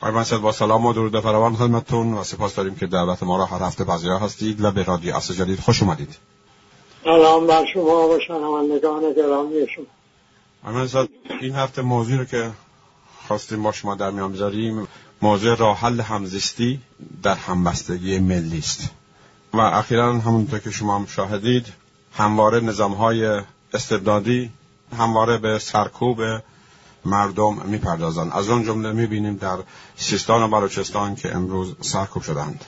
آقای 0.00 0.12
منصد 0.12 0.36
با 0.36 0.52
سلام 0.52 0.86
و 0.86 0.92
درود 0.92 1.20
فراوان 1.20 1.56
خدمتتون 1.56 2.14
و 2.14 2.24
سپاس 2.24 2.54
داریم 2.54 2.74
که 2.74 2.86
دعوت 2.86 3.22
ما 3.22 3.36
را 3.36 3.44
هر 3.44 3.62
هفته 3.62 3.84
پذیرا 3.84 4.18
هستید. 4.18 4.64
و 4.64 4.70
به 4.70 4.82
رادیو 4.82 5.16
اصل 5.16 5.34
جدید 5.34 5.60
خوش 5.60 5.82
اومدید. 5.82 6.16
سلام 7.04 7.46
بر 7.46 7.64
شما 7.74 8.08
و 8.08 8.18
شنوندگان 8.26 9.12
گرامی 9.12 9.54
شما. 9.74 11.08
این 11.40 11.54
هفته 11.54 11.82
موضوعی 11.82 12.18
رو 12.18 12.24
که 12.24 12.50
خواستیم 13.28 13.62
با 13.62 13.72
شما 13.72 13.94
در 13.94 14.10
میان 14.10 14.32
بذاریم 14.32 14.88
موضوع 15.22 15.56
راه 15.56 15.78
حل 15.78 16.00
همزیستی 16.00 16.80
در 17.22 17.34
همبستگی 17.34 18.18
ملی 18.18 18.58
است. 18.58 18.90
و 19.52 19.60
اخیرا 19.60 20.12
همونطور 20.12 20.58
که 20.58 20.70
شما 20.70 20.98
هم 20.98 21.06
شاهدید 21.06 21.66
همواره 22.12 22.60
نظام 22.60 22.92
های 22.92 23.40
استبدادی 23.74 24.50
همواره 24.98 25.38
به 25.38 25.58
سرکوب 25.58 26.20
مردم 27.04 27.62
می‌پردازند. 27.64 28.32
از 28.32 28.50
آن 28.50 28.64
جمله 28.64 28.92
می‌بینیم 28.92 29.36
در 29.36 29.58
سیستان 29.96 30.42
و 30.42 30.48
بلوچستان 30.48 31.14
که 31.14 31.34
امروز 31.34 31.74
سرکوب 31.80 32.22
شدند 32.22 32.64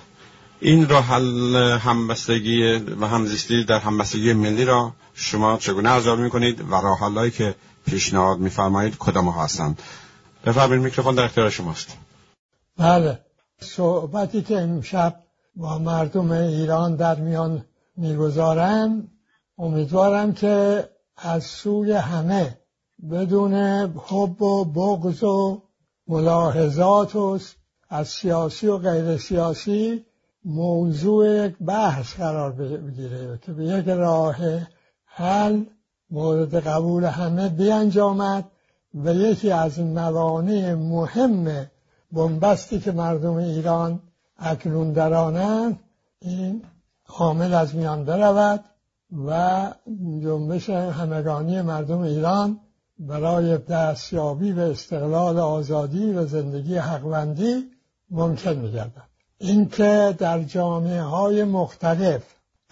این 0.60 0.88
راه 0.88 1.05
حل 1.05 1.56
همبستگی 1.56 2.72
و 2.74 3.06
همزیستی 3.06 3.64
در 3.64 3.78
همبستگی 3.78 4.32
ملی 4.32 4.64
را 4.64 4.92
شما 5.14 5.56
چگونه 5.56 5.91
ارزیابی 5.91 6.22
می‌کنید 6.22 6.60
و 6.60 6.74
راه 6.74 6.98
حلهایی 6.98 7.30
که 7.30 7.55
پیشنهاد 7.86 8.38
میفرمایید 8.38 8.96
کدام 8.98 9.28
هستند؟ 9.28 9.82
بفرمایید 10.46 10.84
میکروفون 10.84 11.14
در 11.14 11.24
اختیار 11.24 11.50
شماست. 11.50 11.96
بله. 12.78 13.19
صحبتی 13.60 14.42
که 14.42 14.60
امشب 14.60 15.14
با 15.56 15.78
مردم 15.78 16.30
ایران 16.30 16.96
در 16.96 17.14
میان 17.14 17.64
می‌گذارم 17.96 19.08
امیدوارم 19.58 20.33
که 20.33 20.88
از 21.16 21.44
سوی 21.44 21.92
همه 21.92 22.58
بدون 23.11 23.55
حب 24.06 24.42
و 24.42 24.65
بغض 24.65 25.23
و 25.23 25.62
ملاحظات 26.09 27.16
و 27.16 27.38
از 27.88 28.09
سیاسی 28.09 28.66
و 28.66 28.78
غیر 28.78 29.16
سیاسی 29.16 30.05
موضوع 30.45 31.47
یک 31.47 31.59
بحث 31.59 32.14
قرار 32.14 32.53
بگیره. 32.53 33.39
که 33.42 33.53
به 33.53 33.64
یک 33.64 33.89
راه 33.89 34.36
حل 35.05 35.64
مورد 36.11 36.55
قبول 36.55 37.05
همه 37.05 37.48
بیانجامد 37.48 38.44
و 38.94 39.14
یکی 39.14 39.50
از 39.50 39.81
موانع 39.81 40.75
مهم 40.75 41.66
بنبستی 42.12 42.81
که 42.81 42.92
مردم 42.92 43.34
ایران 43.34 44.00
اکنون 44.39 44.92
درانند 44.92 45.81
این 46.20 46.62
حامل 47.05 47.55
از 47.55 47.75
میان 47.75 48.05
برود 48.05 48.64
و 49.27 49.69
جنبش 50.22 50.70
همگانی 50.70 51.62
مردم 51.62 52.00
ایران 52.00 52.61
برای 52.98 53.58
دستیابی 53.58 54.52
به 54.52 54.70
استقلال 54.70 55.38
آزادی 55.38 56.12
و 56.12 56.26
زندگی 56.26 56.76
حقوندی 56.76 57.64
ممکن 58.10 58.52
میگردد. 58.52 59.08
اینکه 59.38 60.14
در 60.18 60.42
جامعه 60.42 61.02
های 61.02 61.44
مختلف 61.44 62.22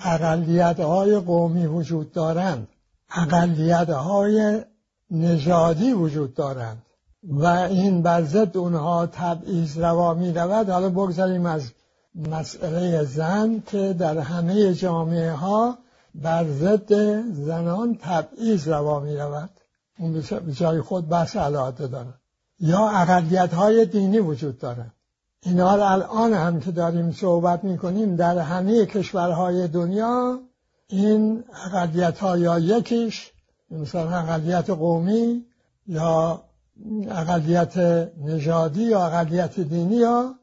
اقلیت 0.04 0.80
های 0.80 1.18
قومی 1.18 1.66
وجود 1.66 2.12
دارند 2.12 2.68
اقلیت 3.16 3.90
های 3.90 4.64
نژادی 5.10 5.92
وجود 5.92 6.34
دارند 6.34 6.82
و 7.22 7.46
این 7.46 8.02
بر 8.02 8.22
ضد 8.22 8.56
اونها 8.56 9.06
تبعیض 9.06 9.78
روا 9.78 10.14
می 10.14 10.32
رود 10.32 10.68
حالا 10.68 10.88
بگذاریم 10.88 11.46
از 11.46 11.70
مسئله 12.14 13.04
زن 13.04 13.62
که 13.66 13.92
در 13.98 14.18
همه 14.18 14.74
جامعه 14.74 15.32
ها 15.32 15.78
بر 16.14 16.44
ضد 16.44 16.92
زنان 17.32 17.98
تبعیض 18.00 18.68
روا 18.68 19.00
می 19.00 19.16
رود 19.16 19.50
اون 20.00 20.12
به 20.46 20.52
جای 20.52 20.80
خود 20.80 21.08
بحث 21.08 21.36
علاقه 21.36 21.86
داره. 21.86 22.14
یا 22.60 22.88
اقلیت 22.88 23.54
های 23.54 23.86
دینی 23.86 24.18
وجود 24.18 24.58
داره. 24.58 24.92
اینا 25.42 25.70
الان 25.70 26.32
هم 26.32 26.60
که 26.60 26.70
داریم 26.70 27.12
صحبت 27.12 27.64
می‌کنیم 27.64 28.16
در 28.16 28.38
همه 28.38 28.86
کشورهای 28.86 29.68
دنیا 29.68 30.40
این 30.88 31.44
اقلیت 31.66 32.18
ها 32.18 32.38
یا 32.38 32.58
یکیش 32.58 33.30
مثلا 33.70 34.18
اقلیت 34.18 34.70
قومی 34.70 35.44
یا 35.86 36.42
اقلیت 37.08 37.78
نژادی 38.24 38.82
یا 38.82 39.06
اقلیت 39.06 39.60
دینی 39.60 39.96
یا 39.96 40.34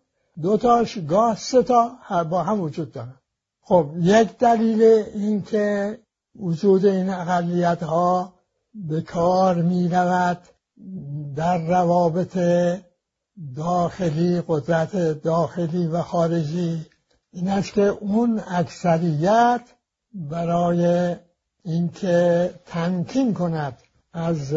دو 0.42 0.58
تاش 0.58 0.98
گاه 1.10 1.38
سه 1.38 1.64
تا 1.64 1.92
با 2.30 2.44
هم 2.44 2.62
وجود 2.62 2.92
دارن 2.92 3.16
خب 3.62 3.90
یک 4.00 4.38
دلیل 4.38 4.82
این 5.14 5.42
که 5.42 6.00
وجود 6.36 6.86
این 6.86 7.10
اقلیت 7.10 7.84
ها 7.84 8.37
به 8.86 9.02
کار 9.02 9.56
می 9.56 9.90
رود 9.90 10.40
در 11.36 11.58
روابط 11.58 12.38
داخلی 13.56 14.42
قدرت 14.48 14.98
داخلی 15.22 15.88
و 15.88 16.02
خارجی. 16.02 16.86
این 17.32 17.50
است 17.50 17.74
که 17.74 17.82
اون 17.82 18.42
اکثریت 18.48 19.62
برای 20.14 21.16
اینکه 21.64 22.54
تمکین 22.66 23.34
کند 23.34 23.78
از 24.14 24.54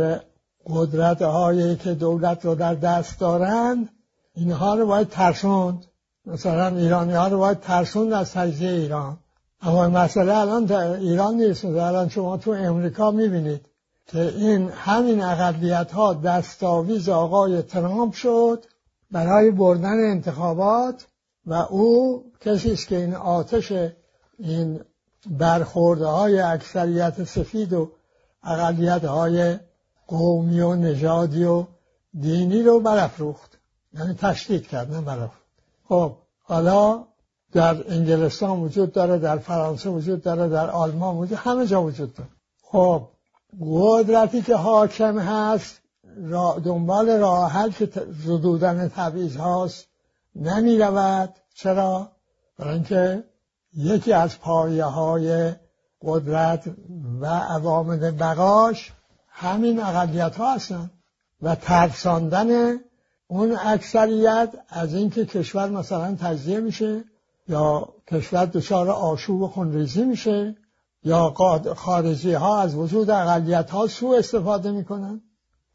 قدرت 0.67 1.23
هایی 1.23 1.77
که 1.77 1.95
دولت 1.95 2.45
رو 2.45 2.55
در 2.55 2.75
دست 2.75 3.21
دارند 3.21 3.89
اینها 4.35 4.75
رو 4.75 4.87
باید 4.87 5.09
ترسوند. 5.09 5.87
مثلا 6.27 6.67
ایرانی 6.67 7.13
ها 7.13 7.29
رو 7.29 7.39
باید 7.39 7.61
ترسوند 7.61 8.13
از 8.13 8.33
تجزیه 8.33 8.71
ایران. 8.71 9.19
اما 9.61 9.89
مسئله 9.89 10.37
الان 10.37 10.73
ایران 10.73 11.35
نیست. 11.35 11.65
الان 11.65 12.09
شما 12.09 12.37
تو 12.37 12.51
امریکا 12.51 13.11
می‌بینید 13.11 13.70
که 14.07 14.21
این 14.21 14.69
همین 14.69 15.23
اقلیت 15.23 15.93
ها 15.93 16.15
دستاویز 16.15 17.09
آقای 17.09 17.63
ترامپ 17.63 18.13
شد 18.15 18.65
برای 19.11 19.51
بردن 19.51 20.11
انتخابات 20.11 21.07
و 21.47 21.55
او 21.55 22.25
کسی 22.41 22.73
است 22.73 22.87
که 22.89 22.97
این 22.97 23.15
آتش 23.15 23.73
این 24.39 24.81
برخورده 25.31 26.07
های 26.07 26.41
اکثریت 26.41 27.25
سفید 27.25 27.73
و 27.73 27.91
اقلیت 28.43 29.05
های 29.05 29.59
قومی 30.07 30.61
و 30.61 30.75
نژادی 30.75 31.45
و 31.45 31.65
دینی 32.21 32.63
رو 32.63 32.81
برافروخت. 32.81 33.59
یعنی 33.95 34.15
تشدید 34.15 34.67
کرد 34.67 34.95
نه 34.95 35.31
خب 35.89 36.17
حالا 36.43 37.05
در 37.53 37.93
انگلستان 37.93 38.61
وجود 38.61 38.93
داره 38.93 39.19
در 39.19 39.39
فرانسه 39.39 39.91
وجود 39.91 40.23
داره 40.23 40.49
در 40.49 40.71
آلمان 40.71 41.17
وجود 41.17 41.39
همه 41.39 41.67
جا 41.67 41.83
وجود 41.83 42.15
داره. 42.15 42.31
خب 42.63 43.09
قدرتی 43.61 44.43
که 44.43 44.57
حاکم 44.57 45.19
هست 45.19 45.81
دنبال 46.65 47.11
راه 47.11 47.53
حل 47.53 47.71
که 47.71 47.91
زدودن 48.25 48.89
تبعیض 48.89 49.37
هاست 49.37 49.87
نمی 50.37 50.79
رود 50.79 51.35
چرا؟ 51.55 52.13
برای 52.59 52.75
اینکه 52.75 53.25
یکی 53.77 54.13
از 54.13 54.39
پایه 54.39 54.85
های 54.85 55.53
قدرت 56.03 56.65
و 57.21 57.27
عوامل 57.27 58.11
بقاش 58.11 58.93
همین 59.29 59.81
اقلیت 59.81 60.37
ها 60.37 60.55
هستن 60.55 60.91
و 61.43 61.55
ترساندن 61.55 62.79
اون 63.27 63.57
اکثریت 63.65 64.49
از 64.69 64.95
اینکه 64.95 65.27
کشور 65.27 65.71
مثلا 65.71 66.17
تجزیه 66.21 66.61
میشه 66.61 67.05
یا 67.49 67.89
کشور 68.09 68.45
دچار 68.45 68.91
آشوب 68.91 69.43
و 69.43 69.49
خونریزی 69.49 70.05
میشه 70.05 70.57
یا 71.05 71.35
خارجی 71.77 72.33
ها 72.33 72.61
از 72.61 72.75
وجود 72.75 73.11
اقلیت 73.11 73.71
ها 73.71 73.87
سوء 73.87 74.19
استفاده 74.19 74.71
می‌کنن. 74.71 75.21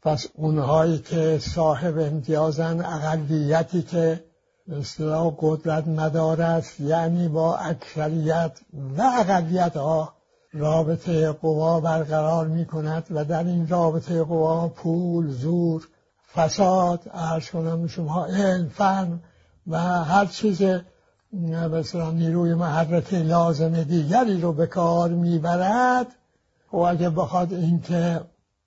پس 0.02 0.26
اونهایی 0.34 0.98
که 0.98 1.38
صاحب 1.38 1.98
امتیازن 1.98 2.84
اقلیتی 2.84 3.82
که 3.82 4.24
اصطلاح 4.72 5.34
قدرت 5.40 5.88
مدار 5.88 6.42
است 6.42 6.80
یعنی 6.80 7.28
با 7.28 7.56
اکثریت 7.56 8.52
و 8.98 9.02
اقلیت 9.02 9.76
ها 9.76 10.12
رابطه 10.52 11.32
قوا 11.32 11.80
برقرار 11.80 12.46
می 12.46 12.66
کند 12.66 13.06
و 13.10 13.24
در 13.24 13.44
این 13.44 13.68
رابطه 13.68 14.22
قوا 14.22 14.68
پول، 14.68 15.30
زور، 15.30 15.88
فساد، 16.34 17.00
ارز 17.14 17.50
کنم 17.50 17.86
شما 17.86 18.26
علم، 18.26 18.68
فن 18.68 19.20
و 19.66 19.78
هر 20.04 20.26
چیز 20.26 20.62
مثلا 21.72 22.10
نیروی 22.10 22.54
محرکه 22.54 23.18
لازم 23.18 23.82
دیگری 23.82 24.40
رو 24.40 24.52
به 24.52 24.66
کار 24.66 25.10
می‌برد. 25.10 26.06
و 26.72 26.76
اگه 26.76 27.10
بخواد 27.10 27.52
اینکه 27.52 28.20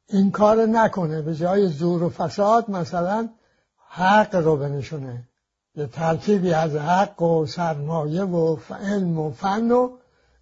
این 0.09 0.31
کار 0.31 0.65
نکنه 0.65 1.21
به 1.21 1.35
جای 1.35 1.67
زور 1.67 2.03
و 2.03 2.09
فساد 2.09 2.69
مثلا 2.69 3.29
حق 3.89 4.35
رو 4.35 4.57
بنشونه. 4.57 5.23
یه 5.75 5.87
ترکیبی 5.87 6.53
از 6.53 6.75
حق 6.75 7.21
و 7.21 7.45
سرمایه 7.45 8.23
و 8.23 8.57
علم 8.83 9.19
و 9.19 9.31
فن 9.31 9.71
و 9.71 9.89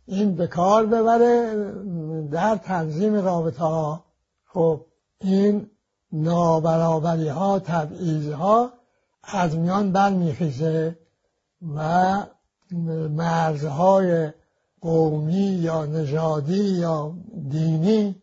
این 0.06 0.36
به 0.36 0.48
کار 0.48 0.86
ببره 0.86 1.54
در 2.32 2.56
تنظیم 2.56 3.16
رابطه 3.16 3.64
ها 3.64 4.04
خب 4.46 4.86
این 5.22 5.70
نابرابری 6.12 7.28
ها 7.28 7.60
تبعیض 7.60 8.32
ها 8.32 8.70
از 9.24 9.58
میان 9.58 9.92
برمیخیزه. 9.92 10.96
و 11.62 12.24
مرزهای 13.10 14.32
قومی 14.82 15.34
یا 15.34 15.86
نژادی 15.86 16.64
یا 16.64 17.14
دینی 17.50 18.22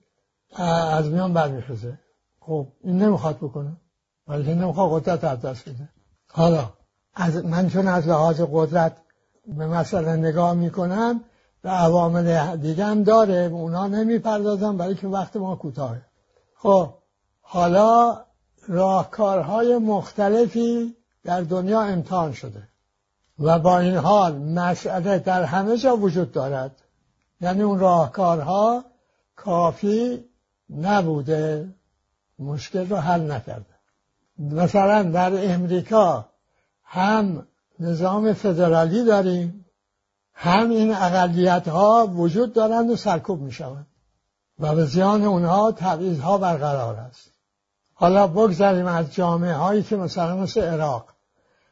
از 0.91 1.07
میان 1.07 1.33
برمیخیزه 1.33 1.99
خب 2.41 2.67
این 2.81 3.03
نمی‌خواد 3.03 3.37
بکنه. 3.37 3.77
ولی 4.29 4.55
نمی‌خواد 4.55 5.03
قدرت 5.03 5.25
از 5.25 5.41
دست 5.41 5.69
بده. 5.69 5.89
حالا 6.33 6.73
از 7.15 7.45
من 7.45 7.69
چون 7.69 7.89
از 7.89 8.09
لحاظ 8.09 8.41
قدرت 8.53 8.97
به 9.47 9.67
مسئله 9.67 10.17
نگاه 10.17 10.55
می‌کنم 10.55 11.21
و 11.65 11.69
عوامل 11.69 12.57
دیگه 12.57 12.85
هم 12.85 13.03
داره 13.03 13.51
اونا 13.53 13.87
نمی‌پردازم 13.87 14.77
برای 14.77 14.95
که 14.95 15.07
وقت 15.07 15.37
ما 15.37 15.57
کوتاهه. 15.57 16.03
خب 16.57 16.95
حالا 17.41 18.25
راهکارهای 18.69 19.79
مختلفی 19.79 20.97
در 21.25 21.41
دنیا 21.41 21.81
امتحان 21.81 22.33
شده. 22.33 22.69
و 23.39 23.59
با 23.59 23.79
این 23.79 23.97
حال 23.97 24.39
مسئله 24.39 25.19
در 25.19 25.43
همه 25.43 25.77
جا 25.79 25.97
وجود 25.97 26.33
دارد. 26.33 26.83
یعنی 27.41 27.63
اون 27.63 27.79
راهکارها 27.79 28.85
کافی 29.37 30.25
نبوده 30.71 31.75
مشکل 32.39 32.89
رو 32.89 32.97
حل 32.97 33.31
نکرده. 33.31 33.75
مثلا 34.39 35.03
در 35.03 35.55
امریکا 35.55 36.29
هم 36.85 37.47
نظام 37.81 38.33
فدرالی 38.33 39.05
داریم 39.05 39.65
هم 40.35 40.71
این 40.71 40.95
اقلیت 40.95 41.69
ها 41.69 42.07
وجود 42.07 42.53
دارند 42.53 42.91
و 42.91 42.97
سرکوب 42.97 43.41
می 43.41 43.53
شوند 43.53 43.87
و 44.59 44.75
به 44.75 44.85
زیان 44.85 45.25
اونها 45.25 45.73
تبعیض 45.73 46.21
ها 46.21 46.39
برقرار 46.39 46.97
است. 46.97 47.31
حالا 47.95 48.27
بگذاریم 48.27 48.87
از 48.87 49.15
جامعه 49.15 49.55
هایی 49.55 49.83
که 49.83 49.97
مثلا 49.97 50.37
مثل 50.37 50.61
عراق 50.61 51.09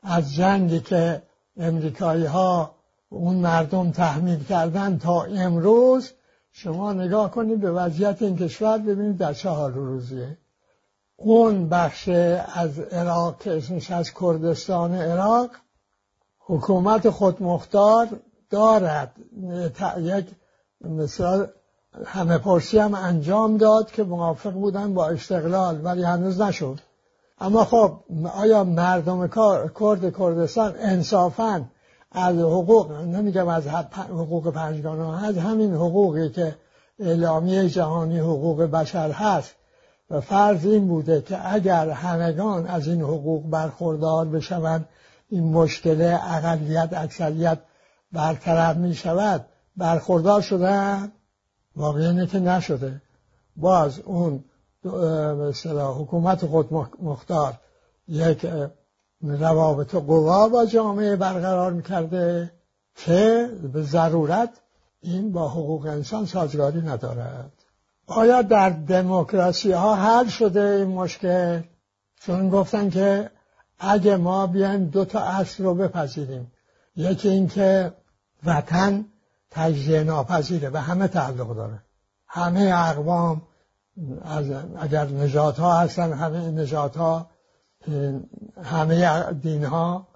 از 0.02 0.34
جنگی 0.34 0.80
که 0.80 1.22
امریکایی 1.56 2.24
ها 2.24 2.74
اون 3.08 3.36
مردم 3.36 3.90
تحمیل 3.90 4.44
کردن 4.44 4.98
تا 4.98 5.22
امروز 5.22 6.10
شما 6.52 6.92
نگاه 6.92 7.30
کنید 7.30 7.60
به 7.60 7.70
وضعیت 7.70 8.22
این 8.22 8.36
کشور 8.36 8.78
ببینید 8.78 9.16
در 9.16 9.32
چه 9.32 9.48
حال 9.48 9.72
روزیه. 9.72 10.38
اون 11.16 11.68
بخش 11.68 12.08
از 12.54 12.78
عراق 12.78 13.38
که 13.38 13.56
اسمش 13.56 13.90
از 13.90 14.10
کردستان 14.20 14.94
عراق 14.94 15.50
حکومت 16.38 17.10
خودمختار 17.10 18.08
دارد. 18.50 19.12
یک 19.98 20.26
مثلا 20.80 21.46
همه 22.04 22.38
پرسی 22.38 22.78
هم 22.78 22.94
انجام 22.94 23.56
داد 23.56 23.90
که 23.90 24.02
موافق 24.02 24.52
بودن 24.52 24.94
با 24.94 25.08
استقلال 25.08 25.84
ولی 25.84 26.02
هنوز 26.02 26.40
نشد. 26.40 26.80
اما 27.42 27.64
خب 27.64 27.98
آیا 28.34 28.64
مردم 28.64 29.28
کرد 29.28 30.16
کردستان 30.18 30.74
انصافا 30.78 31.64
از 32.12 32.36
حقوق 32.36 32.92
نمیگم 32.92 33.48
از 33.48 33.66
حقوق 34.08 34.50
پنجگانه 34.50 35.24
از 35.24 35.38
همین 35.38 35.74
حقوقی 35.74 36.28
که 36.28 36.56
اعلامیه 36.98 37.68
جهانی 37.68 38.18
حقوق 38.18 38.62
بشر 38.62 39.10
هست. 39.10 39.54
و 40.10 40.20
فرض 40.20 40.66
این 40.66 40.88
بوده 40.88 41.22
که 41.22 41.52
اگر 41.52 41.90
همگان 41.90 42.66
از 42.66 42.88
این 42.88 43.00
حقوق 43.00 43.50
برخوردار 43.50 44.26
بشوند 44.26 44.88
این 45.28 45.52
مشکل 45.52 46.18
اقلیت 46.22 46.88
اکثریت 46.92 47.58
برطرف 48.12 48.76
می 48.76 48.94
شود 48.94 49.44
برخوردار 49.76 50.40
شدن 50.40 51.12
واقعی 51.76 52.26
که 52.26 52.38
نشده. 52.38 53.02
باز 53.56 53.98
اون 53.98 54.44
مثلا 54.84 55.92
حکومت 55.92 56.46
خود 56.46 56.72
مختار 57.02 57.54
یک 58.08 58.46
روابط 59.22 59.94
قوا 59.94 60.48
با 60.48 60.66
جامعه 60.66 61.16
برقرار 61.16 61.72
می‌کرده 61.72 62.52
که 62.96 63.50
به 63.72 63.82
ضرورت 63.82 64.50
این 65.00 65.32
با 65.32 65.48
حقوق 65.48 65.86
انسان 65.86 66.26
سازگاری 66.26 66.80
ندارد. 66.80 67.52
آیا 68.06 68.42
در 68.42 68.70
دموکراسی 68.70 69.72
ها 69.72 69.94
حل 69.94 70.28
شده 70.28 70.60
این 70.60 70.88
مشکل؟ 70.88 71.60
چون 72.20 72.50
گفتن 72.50 72.90
که 72.90 73.30
اگه 73.78 74.16
ما 74.16 74.46
بیایم 74.46 74.84
دو 74.84 75.04
تا 75.04 75.20
اصل 75.20 75.64
رو 75.64 75.74
بپذیریم. 75.74 76.52
یکی 76.96 77.28
اینکه 77.28 77.92
وطن 78.44 79.04
تجزیه 79.50 80.04
ناپذیره 80.04 80.70
و 80.70 80.76
همه 80.76 81.08
تعلق 81.08 81.56
داره. 81.56 81.82
همه 82.26 82.72
اقوام 82.74 83.42
از 84.22 84.50
اگر 84.78 85.04
نجات 85.04 85.58
ها 85.58 85.78
هستن 85.78 86.12
همه 86.12 86.50
نجات 86.50 86.96
ها 86.96 87.30
همه 88.62 89.32
دین 89.32 89.64
ها 89.64 90.08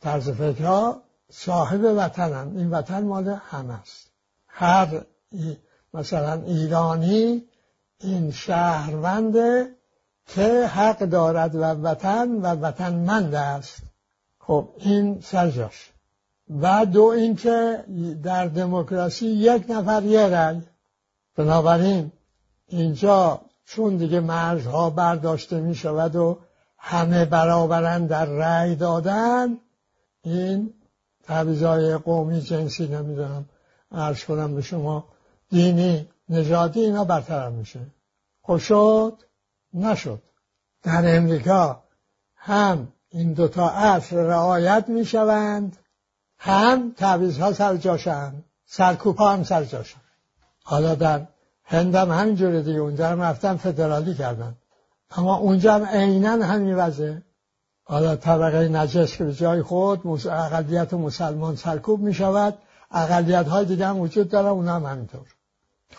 طرز 0.00 0.30
فکرها 0.30 1.02
صاحب 1.30 1.80
وطنن. 1.84 2.56
این 2.56 2.70
وطن 2.70 3.04
مال 3.04 3.28
همه 3.28 3.80
است. 3.80 4.10
هر 4.46 5.04
مثلا 5.94 6.32
ایرانی 6.32 7.44
این 8.00 8.30
شهرونده 8.30 9.74
که 10.26 10.66
حق 10.66 10.98
دارد 10.98 11.54
و 11.54 11.62
وطن 11.64 12.28
و 12.30 12.46
وطنمند 12.46 13.34
است. 13.34 13.82
خب 14.38 14.68
این 14.76 15.20
سرجاش 15.20 15.90
و 16.60 16.86
دو 16.86 17.04
اینکه 17.04 17.84
در 18.22 18.46
دموکراسی 18.46 19.26
یک 19.26 19.64
نفر 19.68 20.02
یه 20.02 20.26
رأی. 20.26 20.62
بنابراین 21.36 22.12
اینجا 22.70 23.40
چون 23.64 23.96
دیگه 23.96 24.20
مرزها 24.20 24.90
برداشته 24.90 25.60
می 25.60 25.74
شود 25.74 26.16
و 26.16 26.38
همه 26.78 27.24
برابرن 27.24 28.06
در 28.06 28.24
رأی 28.24 28.76
دادن 28.76 29.58
این 30.22 30.74
تبیزای 31.24 31.96
قومی 31.96 32.40
جنسی 32.40 32.88
نمی‌دونم 32.88 33.44
عرض 33.92 34.24
کنم 34.24 34.54
به 34.54 34.62
شما 34.62 35.04
دینی 35.50 36.08
نژادی 36.28 36.80
اینا 36.80 37.04
برطرف 37.04 37.52
میشه. 37.52 37.80
خب 38.42 38.56
شد؟ 38.56 39.22
نشد. 39.74 40.22
در 40.82 41.16
امریکا 41.16 41.82
هم 42.36 42.88
این 43.10 43.32
دوتا 43.32 43.68
اصل 43.68 44.16
رعایت 44.16 44.84
می‌شوند 44.88 45.76
هم 46.38 46.92
تعویض 46.96 47.38
ها 47.38 47.52
سر 47.52 47.76
جاشن 47.76 48.32
سرکوب 48.66 49.20
هم 49.20 49.44
سر 49.44 49.64
جاشن. 49.64 50.00
حالا 50.62 50.94
در 50.94 51.26
هندم 51.70 52.12
همینجوره 52.12 52.62
دیگه. 52.62 52.78
اونجا 52.78 53.08
هم 53.08 53.22
رفتن 53.22 53.56
فدرالی 53.56 54.14
کردن. 54.14 54.54
اما 55.10 55.36
اونجا 55.36 55.74
هم 55.74 55.84
عینا 55.84 56.30
همین 56.30 56.74
وضعه. 56.74 57.22
حالا 57.84 58.16
طبقه 58.16 58.68
نجس 58.68 59.16
که 59.16 59.24
به 59.24 59.34
جای 59.34 59.62
خود 59.62 60.26
اقلیت 60.26 60.94
مسلمان 60.94 61.56
سرکوب 61.56 62.00
می 62.00 62.14
شود 62.14 62.58
اقلیت 62.90 63.48
های 63.48 63.64
دیگه 63.64 63.86
هم 63.86 64.00
وجود 64.00 64.28
داره 64.28 64.48
اونا 64.48 64.74
هم 64.74 64.86
همینطور. 64.86 65.26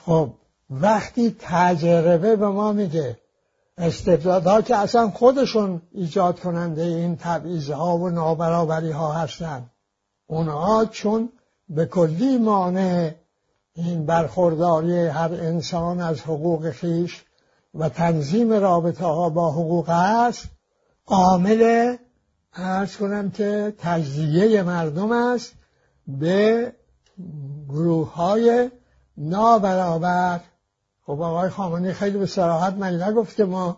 خب 0.05 0.29
وقتی 0.69 1.35
تجربه 1.39 2.35
به 2.35 2.47
ما 2.47 2.71
میگه 2.71 3.17
استبدادها 3.77 4.61
که 4.61 4.75
اصلا 4.75 5.09
خودشون 5.09 5.81
ایجاد 5.91 6.39
کننده 6.39 6.81
این 6.81 7.17
تبعیض 7.17 7.69
ها 7.69 7.97
و 7.97 8.09
نابرابری 8.09 8.91
ها 8.91 9.11
هستن 9.11 9.69
اونها 10.27 10.85
چون 10.85 11.29
به 11.69 11.85
کلی 11.85 12.37
مانع 12.37 13.11
این 13.73 14.05
برخورداری 14.05 15.07
هر 15.07 15.33
انسان 15.33 15.99
از 15.99 16.21
حقوق 16.21 16.69
خیش 16.69 17.25
و 17.73 17.89
تنظیم 17.89 18.53
رابطه 18.53 19.05
ها 19.05 19.29
با 19.29 19.51
حقوق 19.51 19.89
است 19.89 20.47
عامل 21.07 21.95
ارز 22.53 22.97
کنم 22.97 23.31
که 23.31 23.73
تجزیه 23.77 24.63
مردم 24.63 25.11
است 25.11 25.53
به 26.07 26.73
گروه 27.69 28.13
های 28.13 28.71
نابرابر. 29.17 30.39
خب 31.05 31.21
آقای 31.21 31.49
خامنه‌ای 31.49 31.93
خیلی 31.93 32.17
به 32.17 32.25
صراحت 32.25 32.73
من 32.73 33.01
نگفت 33.01 33.35
که 33.35 33.45
ما 33.45 33.77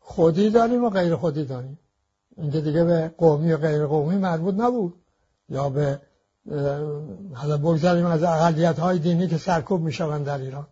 خودی 0.00 0.50
داریم 0.50 0.84
و 0.84 0.90
غیر 0.90 1.16
خودی 1.16 1.44
داریم؟ 1.44 1.78
اینکه 2.36 2.60
دیگه 2.60 2.84
به 2.84 3.14
قومی 3.18 3.52
و 3.52 3.56
غیر 3.56 3.86
قومی 3.86 4.16
مربوط 4.16 4.54
نبود 4.58 4.94
یا 5.48 5.68
به 5.68 6.00
حالا 7.34 7.56
بگذاریم 7.56 8.06
از 8.06 8.22
اقلیت 8.22 8.78
های 8.78 8.98
دینی 8.98 9.28
که 9.28 9.38
سرکوب 9.38 9.80
می‌شوند 9.80 10.26
در 10.26 10.38
ایران. 10.38 10.66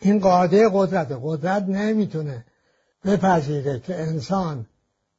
این 0.00 0.20
قاعده 0.20 0.70
قدرت 0.72 1.18
قدرت 1.22 1.62
نمی‌تونه 1.62 2.44
بپذیره 3.04 3.80
که 3.80 4.00
انسان 4.00 4.66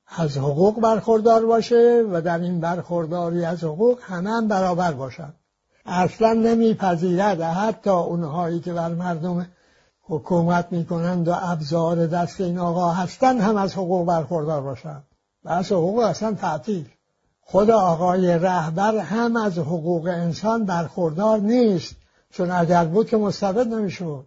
از 0.08 0.38
حقوق 0.38 0.81
برخوردار 0.81 1.46
باشه 1.46 2.05
و 2.12 2.22
در 2.22 2.39
این 2.39 2.60
برخورداری 2.60 3.46
از 3.46 3.63
حقوق 3.63 4.00
همه 4.01 4.29
هم 4.29 4.48
برابر 4.48 4.91
باشد 4.91 5.34
اصلا 5.86 6.34
نمیپذیرد. 6.34 7.41
حتی 7.41 7.89
اونهایی 7.89 8.60
که 8.60 8.74
بر 8.74 8.93
مردم 8.93 9.48
حکومت 10.01 10.67
می‌کنند 10.72 11.27
و 11.27 11.34
ابزار 11.41 12.08
دست 12.08 12.41
این 12.41 12.60
آقا 12.60 12.91
هستند 12.91 13.41
هم 13.41 13.58
از 13.58 13.74
حقوق 13.74 14.08
برخوردار 14.08 14.62
باشند. 14.62 15.03
از 15.46 15.72
حقوق 15.72 16.00
اصلا 16.00 16.34
تعطیل. 16.34 16.89
خود 17.51 17.72
آقای 17.72 18.39
رهبر 18.39 18.98
هم 18.98 19.36
از 19.36 19.58
حقوق 19.58 20.06
انسان 20.08 20.65
برخوردار 20.65 21.39
نیست. 21.39 21.96
چون 22.32 22.51
اگر 22.51 22.86
بود 22.86 23.10
که 23.10 23.18
مستبد 23.18 23.68
نمی‌شد. 23.68 24.25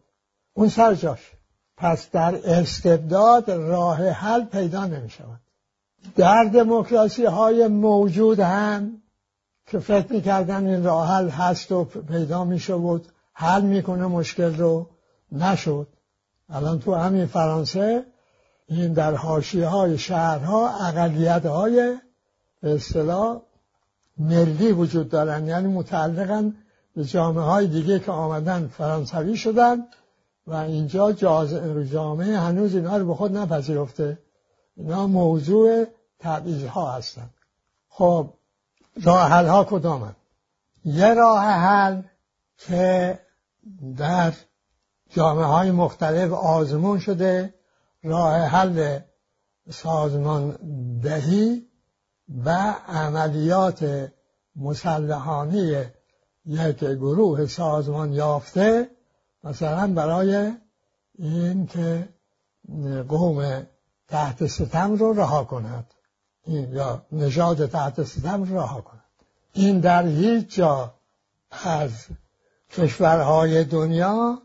اون 0.54 0.68
سر 0.68 0.94
جاش. 0.94 1.32
پس 1.76 2.10
در 2.10 2.34
استبداد 2.44 3.50
راه 3.50 4.08
حل 4.08 4.44
پیدا 4.44 4.86
نمی 4.86 5.10
شود 5.10 5.40
در 6.16 6.44
دموکراسی 6.44 7.24
های 7.24 7.68
موجود 7.68 8.40
هم 8.40 9.02
که 9.66 9.78
فکر 9.78 10.12
می‌کردن 10.12 10.66
این 10.66 10.84
راه 10.84 11.08
حل 11.08 11.28
هست 11.28 11.72
و 11.72 11.84
پیدا 11.84 12.44
می 12.44 12.58
شود 12.58 13.06
حل 13.32 13.62
می‌کنه 13.62 14.06
مشکل 14.06 14.56
رو 14.56 14.88
نشد 15.32 15.88
الان 16.48 16.78
تو 16.80 16.94
همین 16.94 17.26
فرانسه 17.26 18.04
این 18.68 18.92
در 18.92 19.14
حاشیه 19.14 19.66
های 19.66 19.98
شهرها 19.98 20.86
اقلیت 20.86 21.46
های 21.46 21.98
به 22.62 22.74
اصطلاح 22.74 23.40
ملی 24.18 24.72
وجود 24.72 25.08
دارن. 25.08 25.46
یعنی 25.46 25.68
متعلقن 25.68 26.54
به 26.96 27.04
جامعه 27.04 27.44
های 27.44 27.66
دیگه 27.66 27.98
که 27.98 28.12
آمدن 28.12 28.68
فرانسوی 28.68 29.36
شدن 29.36 29.86
و 30.46 30.54
اینجا 30.54 31.12
جامعه 31.92 32.38
هنوز 32.38 32.74
اینا 32.74 32.96
رو 32.96 33.06
به 33.06 33.14
خود 33.14 33.36
نپذیرفته. 33.36 34.18
اینا 34.76 35.06
موضوع 35.06 35.86
تبعیض 36.18 36.64
ها 36.64 36.92
هستن. 36.92 37.30
خب 37.88 38.30
راه 39.02 39.28
حل 39.28 39.46
ها 39.46 39.64
کدامن؟ 39.64 40.16
یه 40.84 41.14
راه 41.14 41.44
حل 41.44 42.02
که 42.58 43.18
در 43.96 44.32
جامعه 45.10 45.44
های 45.44 45.70
مختلف 45.70 46.32
آزمون 46.32 46.98
شده 46.98 47.54
راه 48.02 48.36
حل 48.36 48.98
سازمان 49.70 50.58
دهی 51.02 51.66
و 52.44 52.74
عملیات 52.88 54.10
مسلحانه 54.56 55.92
یک 56.46 56.78
گروه 56.78 57.46
سازمان 57.46 58.12
یافته 58.12 58.90
مثلا 59.44 59.94
برای 59.94 60.52
این 61.18 61.66
که 61.66 62.08
قوم 63.08 63.66
تحت 64.08 64.46
ستم 64.46 64.94
رو 64.94 65.12
رها 65.12 65.44
کند. 65.44 65.86
یا 66.46 67.02
نژاد 67.12 67.66
تحت 67.66 68.02
ستم 68.02 68.42
رو 68.42 68.58
رها 68.58 68.80
کند. 68.80 69.04
این 69.52 69.80
در 69.80 70.06
هیچ 70.06 70.54
جا 70.54 70.94
از 71.64 72.06
کشورهای 72.70 73.64
دنیا 73.64 74.42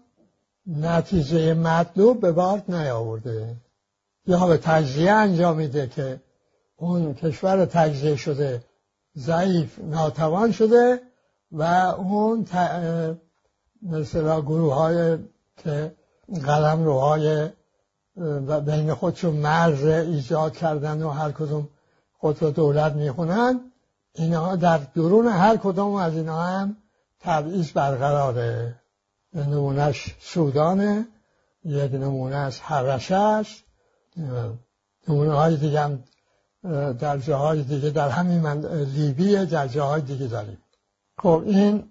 نتیجه 0.67 1.53
مطلوب 1.53 2.21
به 2.21 2.31
بارد 2.31 2.71
نیاورده. 2.71 3.55
یا 4.27 4.47
به 4.47 4.57
تجزیه 4.57 5.11
انجام 5.11 5.57
میده 5.57 5.87
که 5.87 6.21
اون 6.77 7.13
کشور 7.13 7.65
تجزیه 7.65 8.15
شده 8.15 8.63
ضعیف 9.17 9.79
ناتوان 9.79 10.51
شده 10.51 11.01
و 11.51 11.63
اون 11.97 12.45
مثلا 13.81 14.41
گروه 14.41 14.73
های 14.73 15.17
که 15.57 15.95
قلم 16.45 16.83
روهای 16.83 17.49
و 18.17 18.61
بین 18.61 18.93
خودشون 18.93 19.35
مرز 19.35 19.85
ایجاد 19.85 20.57
کردن 20.57 21.03
و 21.03 21.09
هر 21.09 21.31
کدوم 21.31 21.69
خود 22.17 22.43
رو 22.43 22.51
دولت 22.51 22.93
می‌خونن 22.93 23.71
اینا 24.13 24.55
در 24.55 24.77
درون 24.77 25.27
هر 25.27 25.57
کدوم 25.57 25.95
از 25.95 26.13
اینا 26.13 26.43
هم 26.43 26.77
تبعیض 27.19 27.71
برقراره. 27.71 28.75
نمونهش 29.33 30.15
سودانه 30.19 31.07
یک 31.63 31.93
نمونهش 31.93 32.59
حرشه 32.59 33.15
است 33.15 33.63
نمونه 35.07 35.33
های 35.33 35.57
دیگه 35.57 35.81
هم 35.81 36.03
در 36.99 37.17
جاهای 37.17 37.63
دیگه 37.63 37.89
در 37.89 38.09
همین 38.09 38.39
من 38.39 38.65
لیبیه 38.95 39.45
در 39.45 39.67
جاهای 39.67 40.01
دیگه 40.01 40.27
داریم. 40.27 40.57
خب 41.17 41.43
این 41.45 41.83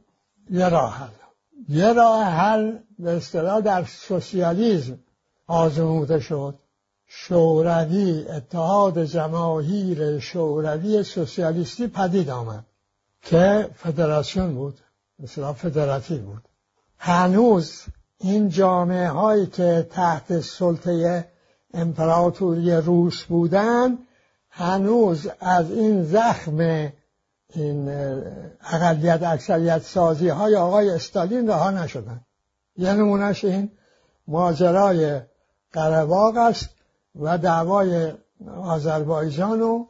یه 0.50 0.68
راه 0.68 0.94
حل. 0.94 1.08
یه 1.68 1.92
راه 1.92 2.24
حل 2.24 2.78
به 2.98 3.10
اصطلاح 3.10 3.60
در 3.60 3.84
سوسیالیزم 3.84 4.98
آزموده 5.46 6.20
شد. 6.20 6.54
شوروی 7.06 8.28
اتحاد 8.28 9.04
جماهیر 9.04 10.18
شوروی 10.18 11.02
سوسیالیستی 11.02 11.86
پدید 11.86 12.30
آمد 12.30 12.64
که 13.22 13.70
فدراسیون 13.74 14.54
بود 14.54 14.80
مثلا 15.18 15.52
فدراتی 15.52 16.18
بود. 16.18 16.42
هنوز 16.98 17.82
این 18.18 18.48
جامعه 18.48 19.08
هایی 19.08 19.46
که 19.46 19.86
تحت 19.90 20.40
سلطه 20.40 21.28
امپراتوری 21.74 22.72
روس 22.72 23.24
بودن 23.24 23.98
هنوز 24.58 25.28
از 25.40 25.70
این 25.70 26.04
زخم 26.04 26.92
این 27.54 27.88
اقلیت 28.72 29.22
اکثریت 29.22 29.82
سازی 29.82 30.28
های 30.28 30.56
آقای 30.56 30.90
استالین 30.90 31.48
رها 31.48 31.70
نشدن. 31.70 32.20
یه 32.76 32.92
نمونهش 32.92 33.44
این 33.44 33.70
ماجرای 34.28 35.20
قرباق 35.72 36.36
است 36.36 36.68
و 37.20 37.38
دعوای 37.38 38.12
آذربایجان 38.62 39.62
و 39.62 39.86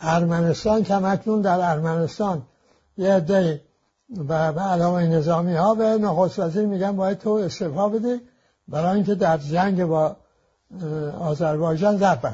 ارمنستان 0.00 0.82
که 0.82 1.04
اکنون 1.04 1.40
در 1.40 1.70
ارمنستان 1.70 2.42
یه 2.96 3.12
عده 3.12 3.62
و 4.28 4.52
به 4.52 4.60
علاوه 4.60 5.02
نظامی 5.02 5.54
ها 5.54 5.74
به 5.74 5.84
نخست 5.84 6.38
وزیر 6.38 6.66
میگن 6.66 6.96
باید 6.96 7.18
تو 7.18 7.30
استعفا 7.30 7.88
بده 7.88 8.20
برای 8.68 8.94
اینکه 8.94 9.14
در 9.14 9.38
جنگ 9.38 9.84
با 9.84 10.16
آذربایجان 11.20 11.98
ضرب 11.98 12.20
به 12.20 12.30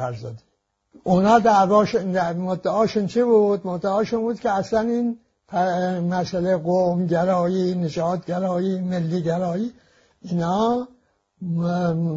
اونا 1.04 1.38
دعواشون 1.38 2.32
مدعاشون 2.32 3.06
چی 3.06 3.23
بود؟ 3.23 3.66
مدعاشون 3.66 4.20
بود 4.20 4.40
که 4.40 4.50
اصلا 4.50 4.80
این 4.80 5.18
مسئله 6.11 6.56
قوم 6.56 7.06
گرایی 7.06 7.75
نجات 7.75 8.26
گرایی 8.26 8.80
ملی 8.80 9.23
گرایی 9.23 9.73
اینا 10.23 10.88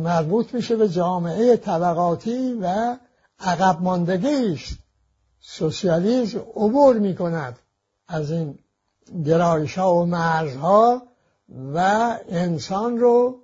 مربوط 0.03 0.53
میشه 0.53 0.75
به 0.75 0.89
جامعه 0.89 1.57
طبقاتی 1.57 2.53
و 2.61 2.95
عقب 3.39 3.81
ماندگی 3.81 4.53
است 4.53 4.77
سوسیالیسم 5.39 6.39
عبور 6.39 6.99
می‌کند 6.99 7.59
از 8.07 8.31
این 8.31 8.59
گرایش 9.25 9.77
ها 9.77 9.95
و 9.95 10.05
مرزها 10.05 11.01
و 11.73 12.17
انسان 12.29 12.97
رو 12.97 13.39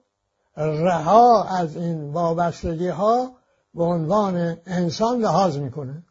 رها 0.57 1.43
از 1.43 1.77
این 1.77 2.11
وابستگی 2.11 2.87
ها 2.87 3.31
به 3.73 3.83
عنوان 3.83 4.57
انسان 4.65 5.19
لحاظ 5.19 5.57
می‌کنه. 5.57 6.03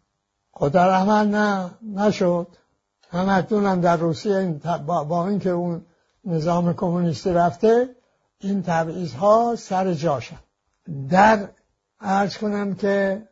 خود 0.50 0.72
در 0.72 0.90
عمل 0.90 1.28
نه 1.28 1.70
نشد. 1.94 2.46
هم 3.10 3.46
هم 3.50 3.80
در 3.80 3.96
روسیه 3.96 4.60
با, 4.86 5.04
با 5.04 5.28
اینکه 5.28 5.50
اون 5.50 5.84
نظام 6.24 6.74
کمونیستی 6.74 7.30
رفته 7.30 7.88
این 8.38 8.62
تبعیض 8.62 9.14
ها 9.14 9.54
سر 9.58 9.94
جاشن. 9.94 10.38
در 11.10 11.48
ارز 12.00 12.36
کنم 12.36 12.74
که 12.74 13.22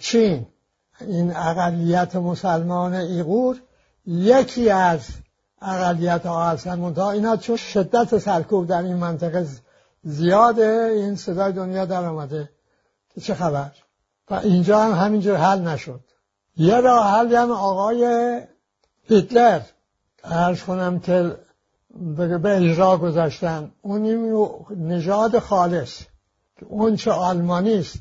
چین 0.00 0.46
این 1.00 1.36
اقلیت 1.36 2.16
مسلمان 2.16 2.94
ایغور 2.94 3.62
یکی 4.06 4.70
از 4.70 5.08
اقلیت 5.62 6.26
ها 6.26 6.50
هستن 6.50 6.78
منتها 6.78 7.10
اینا 7.10 7.36
چون 7.36 7.56
شدت 7.56 8.18
سرکوب 8.18 8.66
در 8.66 8.82
این 8.82 8.96
منطقه 8.96 9.46
زیاده 10.02 10.92
این 10.94 11.16
صدای 11.16 11.52
دنیا 11.52 11.84
در 11.84 12.04
آمده. 12.04 12.50
که 13.14 13.20
چه 13.20 13.34
خبر؟ 13.34 13.72
و 14.30 14.34
اینجا 14.34 14.80
هم 14.80 15.04
همینجور 15.04 15.36
حل 15.36 15.60
نشد. 15.60 16.00
یه 16.56 16.80
راه 16.80 17.18
حل 17.18 17.34
هم 17.34 17.50
آقای 17.50 18.40
هیتلر. 19.02 19.60
ارز 20.24 20.62
کنم 20.62 21.00
که 21.00 21.36
به 22.42 22.56
اجرا 22.56 22.96
گذاشتن. 22.96 23.72
اون 23.82 24.02
نژاد 24.76 25.38
خالص. 25.38 26.00
که 26.56 26.66
اون 26.66 26.96
چه 26.96 27.12
آلمانی 27.12 27.74
است. 27.74 27.98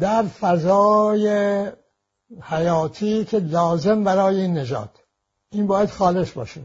در 0.00 0.22
فضای 0.22 1.66
حیاتی 2.40 3.24
که 3.24 3.38
لازم 3.38 4.04
برای 4.04 4.40
این 4.40 4.58
نژاد. 4.58 4.90
این 5.50 5.66
باید 5.66 5.90
خالص 5.90 6.32
باشه. 6.32 6.60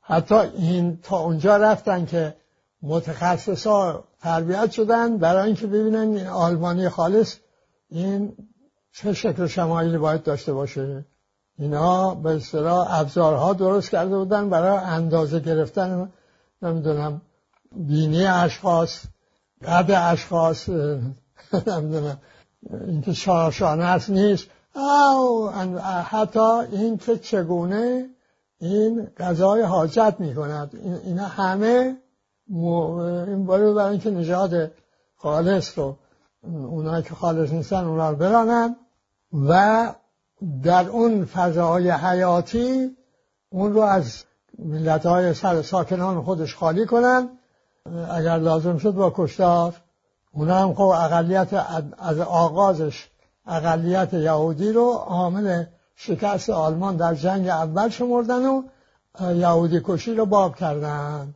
حتی 0.00 0.34
این 0.34 1.00
تا 1.02 1.18
اونجا 1.18 1.56
رفتن 1.56 2.06
که 2.06 2.36
متخصصا 2.82 4.04
تربیت 4.22 4.70
شدن 4.70 5.18
برای 5.18 5.46
اینکه 5.46 5.66
ببینن 5.66 6.16
این 6.16 6.26
آلمانی 6.26 6.88
خالص 6.88 7.36
این 7.88 8.32
چه 8.92 9.12
شکل 9.12 9.46
شمایلی 9.46 9.98
باید 9.98 10.22
داشته 10.22 10.52
باشه. 10.52 11.04
اینا 11.58 12.14
به 12.14 12.30
اصطلاح 12.30 13.00
ابزارها 13.00 13.52
درست 13.52 13.90
کرده 13.90 14.18
بودن 14.18 14.50
برای 14.50 14.78
اندازه 14.78 15.40
گرفتن 15.40 16.12
نمی‌دونم 16.62 17.22
بینی 17.76 18.26
اشخاص 18.26 19.02
قد 19.64 19.90
اشخاص 19.90 20.68
نمی‌دونم 21.66 22.18
اینکه 22.86 23.12
شانه 23.52 23.84
هست 23.84 24.10
نیست. 24.10 24.46
او 24.74 25.50
حتی 26.04 26.40
اینکه 26.72 27.18
چگونه 27.18 28.10
این 28.58 29.08
غذای 29.18 29.62
حاجت 29.62 30.14
می 30.18 30.34
کند 30.34 31.00
اینا 31.04 31.24
همه 31.24 31.96
این 32.50 33.46
برای 33.46 33.74
برای 33.74 33.90
اینکه 33.90 34.10
نژاد 34.10 34.70
خالص 35.16 35.78
رو 35.78 35.96
اونایی 36.42 37.02
که 37.02 37.14
خالص 37.14 37.52
نیستن 37.52 37.84
اونا 37.84 38.10
رو 38.10 38.16
برانن 38.16 38.76
و 39.48 39.94
در 40.62 40.88
اون 40.88 41.24
فضای 41.24 41.90
حیاتی 41.90 42.96
اون 43.50 43.72
رو 43.72 43.80
از 43.80 44.24
ملت 44.58 45.06
های 45.06 45.34
سر 45.34 45.62
ساکنان 45.62 46.22
خودش 46.22 46.54
خالی 46.54 46.86
کنن. 46.86 47.28
اگر 48.10 48.38
لازم 48.38 48.78
شد 48.78 48.90
با 48.90 49.12
کشتار. 49.16 49.74
اونا 50.32 50.54
هم 50.54 50.74
خب 50.74 50.80
اقلیت 50.80 51.66
از 51.98 52.20
آغازش 52.20 53.08
اقلیت 53.46 54.14
یهودی 54.14 54.72
رو 54.72 54.90
عامل 54.90 55.64
شکست 55.96 56.50
آلمان 56.50 56.96
در 56.96 57.14
جنگ 57.14 57.48
اول 57.48 57.88
شمردن 57.88 58.46
و 58.46 58.62
یهودی 59.34 59.80
کشی 59.84 60.14
رو 60.14 60.26
باب 60.26 60.56
کردن. 60.56 61.34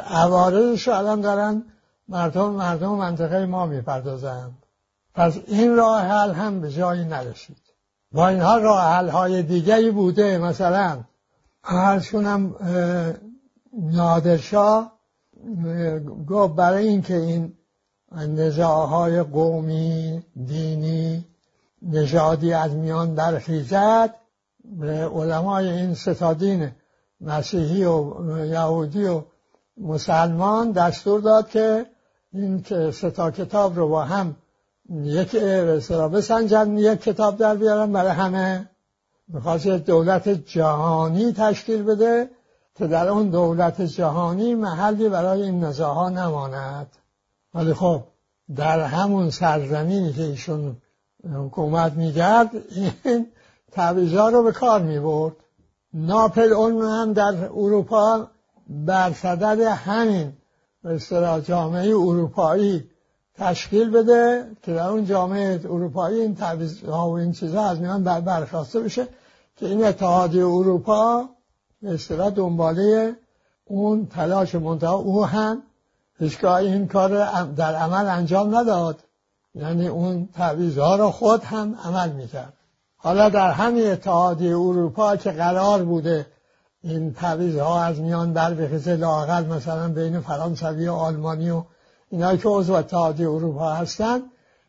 عوارضش 0.00 0.88
رو 0.88 0.94
الان 0.94 1.20
دارن 1.20 1.64
مردم 2.08 2.50
مردم 2.50 2.88
منطقه 2.88 3.46
ما 3.46 3.66
می‌پردازن. 3.66 4.50
پس 5.14 5.38
این 5.46 5.76
راه 5.76 6.00
حل 6.00 6.32
هم 6.32 6.60
به 6.60 6.70
جایی 6.70 7.04
نرسید. 7.04 7.56
با 8.12 8.28
اینها 8.28 8.56
راه 8.56 9.10
های 9.10 9.42
دیگری 9.42 9.90
بوده. 9.90 10.38
مثلا 10.38 11.04
عرض 11.64 12.10
کنم 12.10 12.54
نادرشاه 13.72 14.92
گفت 16.28 16.54
برای 16.54 16.88
اینکه 16.88 17.16
این 17.16 17.52
نزاعهای 18.16 19.22
قومی 19.22 20.22
دینی 20.46 21.24
نژادی 21.82 22.52
از 22.52 22.70
میان 22.74 23.14
برخیزد 23.14 24.14
علمای 25.14 25.70
این 25.70 25.94
ستادین 25.94 26.70
مسیحی 27.20 27.84
و 27.84 28.46
یهودی 28.46 29.04
و 29.04 29.22
مسلمان 29.76 30.72
دستور 30.72 31.20
داد 31.20 31.48
که 31.48 31.86
این 32.32 32.64
ستا 32.90 33.30
کتاب 33.30 33.76
رو 33.76 33.88
با 33.88 34.04
هم 34.04 34.36
یک 34.90 35.36
بسنجن 36.12 36.78
یک 36.78 37.00
کتاب 37.02 37.36
در 37.36 37.54
بیارن 37.56 37.92
برای 37.92 38.10
همه. 38.10 38.68
می‌خواست 39.28 39.66
دولت 39.66 40.28
جهانی 40.28 41.32
تشکیل 41.32 41.82
بده 41.82 42.30
که 42.74 42.86
در 42.86 43.08
اون 43.08 43.30
دولت 43.30 43.82
جهانی 43.82 44.54
محلی 44.54 45.08
برای 45.08 45.42
این 45.42 45.64
نزاها 45.64 46.08
نماند. 46.08 46.86
ولی 47.54 47.74
خب 47.74 48.02
در 48.56 48.80
همون 48.80 49.30
سرزمینی 49.30 50.12
که 50.12 50.22
ایشون 50.22 50.76
حکومت 51.34 51.92
میگرد 51.92 52.50
این 53.04 53.26
تعویزها 53.72 54.28
رو 54.28 54.42
به 54.42 54.52
کار 54.52 54.82
می‌برد. 54.82 55.36
ناپل 55.94 56.52
اون 56.52 56.82
هم 56.82 57.12
در 57.12 57.34
اروپا 57.44 58.28
بر 58.68 59.12
صدد 59.12 59.60
همین 59.60 60.32
به 60.82 61.00
جامعه 61.46 61.88
اروپایی 61.88 62.90
تشکیل 63.34 63.90
بده 63.90 64.46
که 64.62 64.72
در 64.72 64.88
اون 64.88 65.04
جامعه 65.04 65.60
اروپایی 65.64 66.20
این 66.20 66.34
تعویزها 66.34 67.10
و 67.10 67.12
این 67.12 67.32
چیزها 67.32 67.70
از 67.70 67.80
میان 67.80 68.04
برخواسته 68.04 68.80
بشه 68.80 69.08
که 69.56 69.66
این 69.66 69.84
اتحادیه 69.84 70.46
اروپا 70.46 71.28
اصطلاح 71.82 72.30
دنباله 72.30 73.16
اون 73.64 74.06
تلاش 74.06 74.54
منتها 74.54 74.94
او 74.94 75.26
هم 75.26 75.62
هیچگاه 76.18 76.54
این 76.54 76.88
کار 76.88 77.42
در 77.44 77.74
عمل 77.74 78.06
انجام 78.06 78.56
نداد. 78.56 79.04
یعنی 79.54 79.88
اون 79.88 80.28
تعویزها 80.34 80.96
را 80.96 81.10
خود 81.10 81.44
هم 81.44 81.74
عمل 81.84 82.12
می‌کرد. 82.12 82.52
حالا 82.96 83.28
در 83.28 83.50
همین 83.50 83.90
اتحادیه 83.90 84.58
اروپا 84.58 85.16
که 85.16 85.30
قرار 85.30 85.84
بوده 85.84 86.26
این 86.84 87.12
تعویزها 87.12 87.84
از 87.84 88.00
میان 88.00 88.32
بر 88.32 88.54
بخیزه 88.54 88.96
لاقل 88.96 89.46
مثلا 89.46 89.88
بین 89.88 90.20
فرانسوی 90.20 90.88
و 90.88 90.92
آلمانی 90.92 91.50
و 91.50 91.62
اینایی 92.10 92.38
که 92.38 92.48
عضو 92.48 92.72
اتحادیه 92.72 93.30
اروپا 93.30 93.72
هستن. 93.72 94.20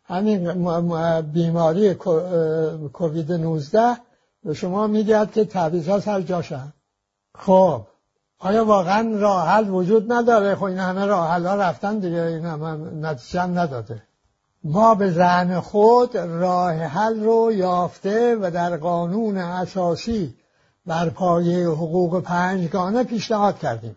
همین 0.05 1.22
بیماری 1.22 1.93
کووید 2.93 3.32
19 3.32 3.98
به 4.43 4.53
شما 4.53 4.88
میگه 4.88 5.25
که 5.25 5.46
تعویزها 5.46 6.00
سر 6.00 6.22
جاشن. 6.22 6.74
خب 7.36 7.82
آیا 8.39 8.65
واقعا 8.65 9.17
راه 9.17 9.48
حل 9.48 9.70
وجود 9.70 10.13
نداره؟ 10.13 10.55
خب 10.55 10.63
این 10.63 10.77
همه 10.77 11.05
راه 11.05 11.29
حل 11.29 11.46
ها 11.46 11.55
رفتن 11.55 12.00
دیگه 12.00 12.22
این 12.22 12.46
همه 12.46 12.75
نتیجه 13.10 13.46
نداده. 13.46 14.03
ما 14.63 14.96
به 14.96 15.12
زعم 15.12 15.60
خود 15.60 16.17
راه 16.17 16.74
حل 16.74 17.24
رو 17.24 17.51
یافته 17.51 18.36
و 18.36 18.51
در 18.51 18.77
قانون 18.77 19.38
اساسی 19.38 20.36
بر 20.86 21.10
پایه 21.10 21.68
حقوق 21.68 22.20
پنجگانه 22.20 23.04
پیشنهاد 23.04 23.60
کردیم. 23.60 23.96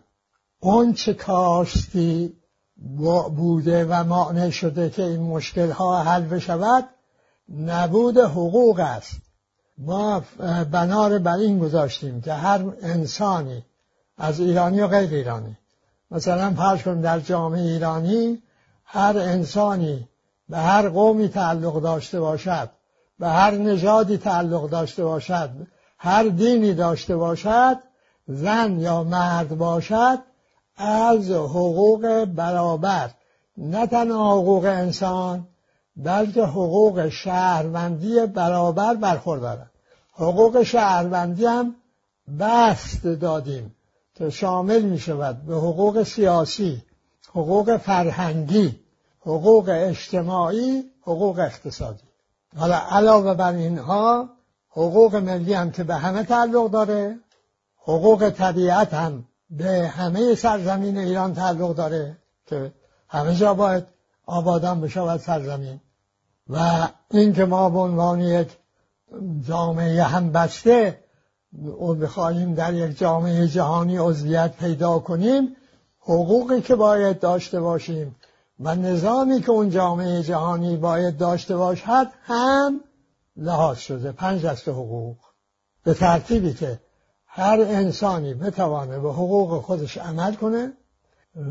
اون 0.59 0.93
چه 0.93 1.13
کاشتی 1.13 2.33
بوده 3.35 3.85
و 3.85 4.03
مانع 4.03 4.49
شده 4.49 4.89
که 4.89 5.03
این 5.03 5.21
مشکل 5.21 5.71
ها 5.71 6.03
حل 6.03 6.21
بشود 6.21 6.89
نبود 7.49 8.17
حقوق 8.17 8.79
است. 8.79 9.21
ما 9.77 10.23
بنار 10.71 11.19
بر 11.19 11.37
این 11.37 11.59
گذاشتیم 11.59 12.21
که 12.21 12.33
هر 12.33 12.65
انسانی 12.81 13.65
از 14.17 14.39
ایرانی 14.39 14.81
و 14.81 14.87
غیر 14.87 15.09
ایرانی 15.09 15.57
مثلا 16.11 16.53
فرض 16.53 16.81
کن 16.81 17.01
در 17.01 17.19
جامعه 17.19 17.61
ایرانی 17.61 18.41
هر 18.83 19.17
انسانی 19.17 20.07
به 20.49 20.57
هر 20.57 20.89
قومی 20.89 21.27
تعلق 21.27 21.81
داشته 21.81 22.19
باشد 22.19 22.69
به 23.19 23.27
هر 23.27 23.51
نژادی 23.51 24.17
تعلق 24.17 24.69
داشته 24.69 25.03
باشد 25.03 25.49
هر 25.97 26.23
دینی 26.23 26.73
داشته 26.73 27.15
باشد 27.15 27.77
زن 28.27 28.79
یا 28.79 29.03
مرد 29.03 29.57
باشد 29.57 30.19
از 30.77 31.31
حقوق 31.31 32.25
برابر. 32.25 33.09
نه 33.57 33.87
تنها 33.87 34.37
حقوق 34.37 34.65
انسان 34.65 35.47
بلکه 35.95 36.43
حقوق 36.43 37.09
شهروندی 37.09 38.25
برابر 38.25 38.93
برخوردارند 38.93 39.71
حقوق 40.13 40.63
شهروندی 40.63 41.45
هم 41.45 41.75
بست 42.39 43.07
دادیم 43.07 43.75
که 44.15 44.29
شامل 44.29 44.81
می 44.81 44.99
شود 44.99 45.45
به 45.45 45.55
حقوق 45.55 46.03
سیاسی 46.03 46.83
حقوق 47.29 47.77
فرهنگی 47.77 48.79
حقوق 49.21 49.69
اجتماعی 49.73 50.83
حقوق 51.01 51.39
اقتصادی. 51.39 52.03
حالا 52.57 52.77
علاوه 52.89 53.33
بر 53.33 53.53
اینها 53.53 54.29
حقوق 54.77 55.15
ملی 55.15 55.53
هم 55.53 55.71
که 55.71 55.83
به 55.83 55.95
همه 55.95 56.23
تعلق 56.23 56.69
داره 56.69 57.19
حقوق 57.83 58.29
طبیعت 58.29 58.93
هم 58.93 59.23
به 59.49 59.87
همه 59.87 60.35
سرزمین 60.35 60.97
ایران 60.97 61.33
تعلق 61.33 61.75
داره 61.75 62.17
که 62.45 62.71
همه 63.09 63.35
جا 63.35 63.53
باید 63.53 63.83
آبادان 64.25 64.81
بشود 64.81 65.19
سرزمین. 65.19 65.79
و 66.49 66.87
این 67.11 67.33
که 67.33 67.45
ما 67.45 67.69
به 67.69 67.79
عنوان 67.79 68.21
یک 68.21 68.57
جامعه 69.47 70.03
هم 70.03 70.31
بسته 70.31 70.99
و 71.63 71.93
بخواهیم 71.93 72.53
در 72.53 72.73
یک 72.73 72.97
جامعه 72.97 73.47
جهانی 73.47 73.97
عضویت 73.97 74.55
پیدا 74.57 74.99
کنیم 74.99 75.55
حقوقی 75.99 76.61
که 76.61 76.75
باید 76.75 77.19
داشته 77.19 77.59
باشیم 77.59 78.15
و 78.59 78.75
نظامی 78.75 79.41
که 79.41 79.51
اون 79.51 79.69
جامعه 79.69 80.23
جهانی 80.23 80.77
باید 80.77 81.17
داشته 81.17 81.57
باشد 81.57 82.07
هم 82.23 82.81
لحاظ 83.37 83.77
شده 83.77 84.11
پنج 84.11 84.45
دست 84.45 84.67
حقوق. 84.67 85.17
به 85.83 85.93
ترتیبی 85.93 86.53
که 86.53 86.79
هر 87.25 87.61
انسانی 87.61 88.33
بتوانه 88.33 88.99
به 88.99 89.09
حقوق 89.09 89.61
خودش 89.61 89.97
عمل 89.97 90.35
کنه 90.35 90.73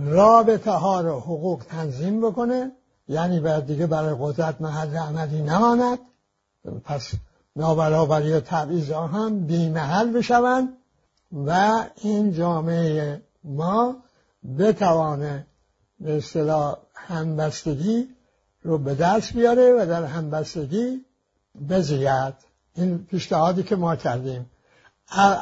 رابطه 0.05 0.71
ها 0.71 1.01
رو 1.01 1.21
حقوق 1.21 1.63
تنظیم 1.69 2.21
بکنه 2.21 2.73
یعنی 3.09 3.41
باید 3.41 3.67
دیگه 3.67 3.87
برای 3.87 4.17
قدرت 4.21 4.61
محل 4.61 4.97
عملی 4.97 5.43
نماند. 5.43 5.99
پس 6.85 7.13
نابرابری 7.57 8.33
و 8.33 8.41
تبعیض 8.41 8.91
هم 8.91 9.47
بیمحل 9.47 10.13
بشوند 10.13 10.69
و 11.47 11.73
این 11.97 12.33
جامعه 12.33 13.23
ما 13.45 13.97
بتوانه 14.59 15.47
به 16.01 16.17
اصطلاح 16.17 16.77
همبستگی 16.95 18.09
رو 18.63 18.79
به 18.79 18.95
دست 18.95 19.33
بیاره 19.33 19.83
و 19.83 19.87
در 19.87 20.05
همبستگی 20.05 21.05
بزید. 21.69 22.35
این 22.75 22.99
پیشنهادی 23.05 23.63
که 23.63 23.77
ما 23.77 23.97
کردیم. 23.97 24.51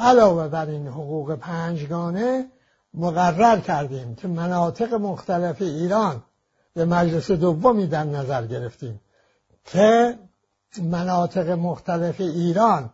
علاوه 0.01 0.49
بر 0.49 0.67
این 0.67 0.87
حقوق 0.87 1.35
پنجگانه 1.35 2.47
مقرر 2.95 3.61
کردیم 3.61 4.15
که 4.15 4.29
مناطق 4.29 4.95
مختلف 4.95 5.63
ایران 5.63 6.23
به 6.75 6.85
مجلس 6.85 7.31
دومی 7.31 7.87
در 7.87 8.05
نظر 8.05 8.47
گرفتیم 8.47 9.01
که 9.65 10.19
مناطق 10.83 11.51
مختلف 11.51 12.21
ایران 12.21 12.91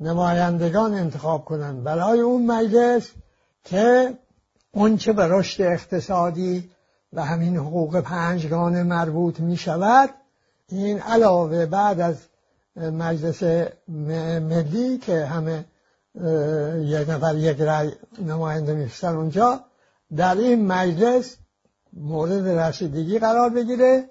نمایندگان 0.00 0.94
انتخاب 0.94 1.44
کنند 1.44 1.84
برای 1.84 2.20
اون 2.20 2.46
مجلس 2.46 3.10
که 3.64 4.14
اونچه 4.72 5.12
به 5.12 5.26
رشد 5.28 5.62
اقتصادی 5.62 6.70
و 7.12 7.24
همین 7.24 7.56
حقوق 7.56 8.00
پنجگانه 8.00 8.82
مربوط 8.82 9.40
می 9.40 9.56
شود 9.56 10.10
این 10.68 10.98
علاوه 10.98 11.66
بعد 11.66 12.00
از 12.00 12.16
مجلس 12.76 13.42
ملی 13.88 14.98
که 14.98 15.24
همه 15.24 15.64
یک 16.80 17.10
نفر 17.10 17.34
یک 17.36 17.60
رای 17.60 17.92
نماینده 18.18 18.74
میفرستن 18.74 19.16
اونجا 19.16 19.60
در 20.16 20.36
این 20.36 20.66
مجلس 20.66 21.36
مورد 21.92 22.48
رسیدگی 22.48 23.18
قرار 23.18 23.50
بگیره 23.50 24.10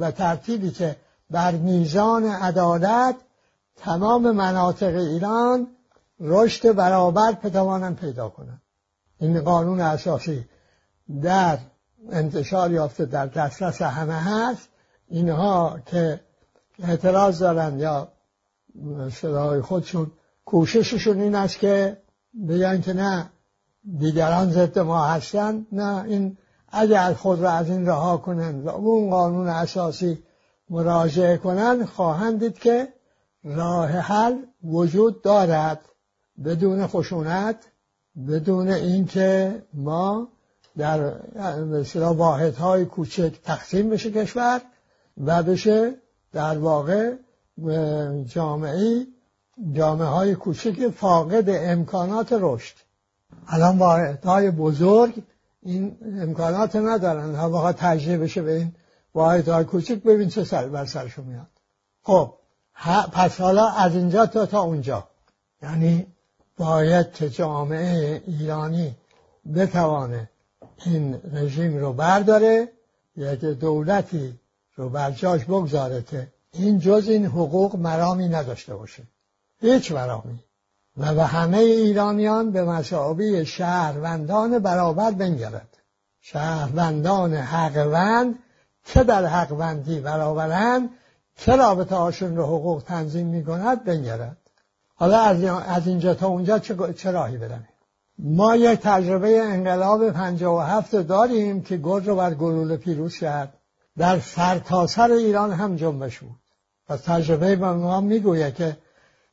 و 0.00 0.10
ترتیبی 0.10 0.70
که 0.70 0.96
بر 1.30 1.52
میزان 1.52 2.24
عدالت 2.24 3.16
تمام 3.76 4.30
مناطق 4.30 4.96
ایران 4.96 5.66
رشد 6.20 6.72
برابر 6.72 7.32
بتوانند 7.32 7.96
پیدا 7.96 8.28
کنند 8.28 8.62
این 9.20 9.40
قانون 9.40 9.80
اساسی 9.80 10.44
در 11.22 11.58
انتشار 12.10 12.72
یافته 12.72 13.04
در 13.04 13.26
دسترس 13.26 13.82
همه 13.82 14.14
هست. 14.14 14.68
اینها 15.08 15.78
که 15.86 16.20
اعتراض 16.82 17.38
دارن 17.38 17.78
یا 17.78 18.08
صدای 19.12 19.60
خودشون. 19.60 20.12
کوشششون 20.44 21.20
این 21.20 21.34
است 21.34 21.58
که 21.58 21.96
بگن 22.48 22.80
که 22.80 22.92
نه 22.92 23.30
دیگران 23.98 24.50
ضد 24.50 24.78
ما 24.78 25.04
هستن. 25.04 25.66
نه 25.72 26.04
این 26.04 26.36
اگر 26.68 27.14
خود 27.14 27.40
را 27.40 27.50
از 27.50 27.70
این 27.70 27.86
رها 27.86 28.16
کنند 28.16 28.66
و 28.66 28.68
اون 28.68 29.10
قانون 29.10 29.48
اساسی 29.48 30.22
مراجعه 30.70 31.36
کنند 31.36 31.84
خواهند 31.84 32.40
دید 32.40 32.58
که 32.58 32.88
راه 33.44 33.88
حل 33.88 34.36
وجود 34.64 35.22
دارد. 35.22 35.80
بدون 36.44 36.86
خشونت 36.86 37.56
بدون 38.28 38.68
اینکه 38.68 39.62
ما 39.74 40.28
در 40.76 41.14
مثلا 41.64 42.14
واحدهای 42.14 42.84
کوچک 42.84 43.42
تقسیم 43.44 43.90
بشه 43.90 44.10
کشور 44.10 44.60
و 45.24 45.42
بشه 45.42 45.94
در 46.32 46.58
واقع 46.58 47.14
جامعه 48.26 49.06
جامعه 49.72 50.08
های 50.08 50.34
کوچک 50.34 50.88
فاقد 50.88 51.44
امکانات 51.48 52.28
رشد. 52.40 52.76
الان 53.48 53.78
واحدهای 53.78 54.50
بزرگ 54.50 55.22
این 55.62 55.96
امکانات 56.20 56.76
ندارن. 56.76 57.34
ها 57.34 57.50
واقعا 57.50 57.72
تجریه 57.72 58.18
بشه 58.18 58.42
به 58.42 58.56
این 58.56 58.74
واحدهای 59.14 59.64
کوچک 59.64 60.02
ببین 60.02 60.28
چه 60.28 60.44
سر 60.44 60.68
بر 60.68 60.84
سرشون 60.84 61.24
میاد. 61.24 61.46
خب 62.02 62.34
پس 63.12 63.40
حالا 63.40 63.68
از 63.68 63.94
اینجا 63.94 64.26
تا 64.26 64.46
تا 64.46 64.60
اونجا. 64.60 65.08
یعنی 65.62 66.06
باید 66.56 67.12
که 67.12 67.30
جامعه 67.30 68.22
ایرانی 68.26 68.96
بتوانه 69.54 70.30
این 70.86 71.20
رژیم 71.32 71.76
رو 71.76 71.92
برداره 71.92 72.68
یک 73.16 73.40
دولتی 73.40 74.38
رو 74.78 74.88
بر 74.88 75.10
جاش 75.10 75.44
بگذاره 75.44 76.02
که 76.02 76.28
این 76.52 76.78
جز 76.78 77.08
این 77.08 77.26
حقوق 77.26 77.76
مرامی 77.76 78.28
نداشته 78.28 78.74
باشه. 78.74 79.02
هیچ 79.60 79.92
مرامی. 79.92 80.40
و 80.96 81.14
به 81.14 81.24
همه 81.24 81.58
ایرانیان 81.58 82.50
به 82.50 82.64
مسابقه 82.64 83.44
شهروندان 83.44 84.58
برابر 84.58 85.10
بنگرد. 85.10 85.68
شهروندان 86.20 87.34
حقوند 87.34 88.34
که 88.84 89.04
در 89.04 89.26
حقوندی 89.26 90.00
برابرند 90.00 90.90
که 91.36 91.56
رابطه 91.56 91.96
هاشون 91.96 92.36
رو 92.36 92.46
حقوق 92.46 92.82
تنظیم 92.82 93.26
می‌کند 93.26 93.84
بنگرد. 93.84 94.36
حالا 94.94 95.20
از 95.58 95.86
اینجا 95.86 96.14
تا 96.14 96.26
اونجا 96.26 96.58
چه 96.92 97.10
راهی 97.10 97.36
برمیم 97.36 97.68
ما 98.18 98.56
یک 98.56 98.80
تجربه 98.80 99.42
انقلاب 99.42 100.10
57 100.10 100.94
داریم 100.94 101.62
که 101.62 101.76
گرد 101.76 102.08
رو 102.08 102.16
بر 102.16 102.34
گلوله 102.34 102.76
پیروز 102.76 103.16
کرد. 103.16 103.57
در 103.98 104.20
سرتاسر 104.20 105.10
ایران 105.10 105.52
هم 105.52 105.76
جنبش 105.76 106.18
بود. 106.18 106.40
و 106.88 106.96
تجربه 106.96 107.56
به 107.56 107.72
ما 107.72 108.00
می‌گوید 108.00 108.54
که 108.54 108.76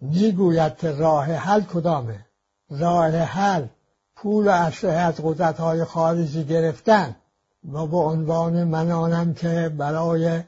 می‌گوید 0.02 0.78
که 0.78 0.92
راه 0.92 1.26
حل 1.26 1.62
کدامه؟ 1.62 2.26
راه 2.70 3.18
حل 3.18 3.66
پول 4.16 4.48
و 4.48 4.50
اسلحه 4.50 4.98
از 4.98 5.16
قدرت 5.24 5.60
های 5.60 5.84
خارجی 5.84 6.44
گرفتن. 6.44 7.16
و 7.74 7.88
به 7.88 7.98
عنوان 7.98 8.64
منانم 8.64 9.34
که 9.34 9.72
برای 9.78 10.40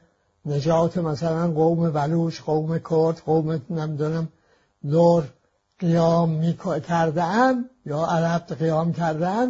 نجات 0.46 0.98
مثلا 0.98 1.50
قوم 1.50 1.90
بلوش 1.90 2.40
قوم 2.40 2.78
کرد 2.78 3.22
قوم 3.26 3.62
نمی‌دونم 3.70 4.28
دور 4.90 5.24
قیام 5.78 6.30
می 6.30 6.58
کرده 6.88 7.54
یا 7.86 8.04
عرب 8.04 8.46
قیام 8.46 8.92
کرده 8.92 9.48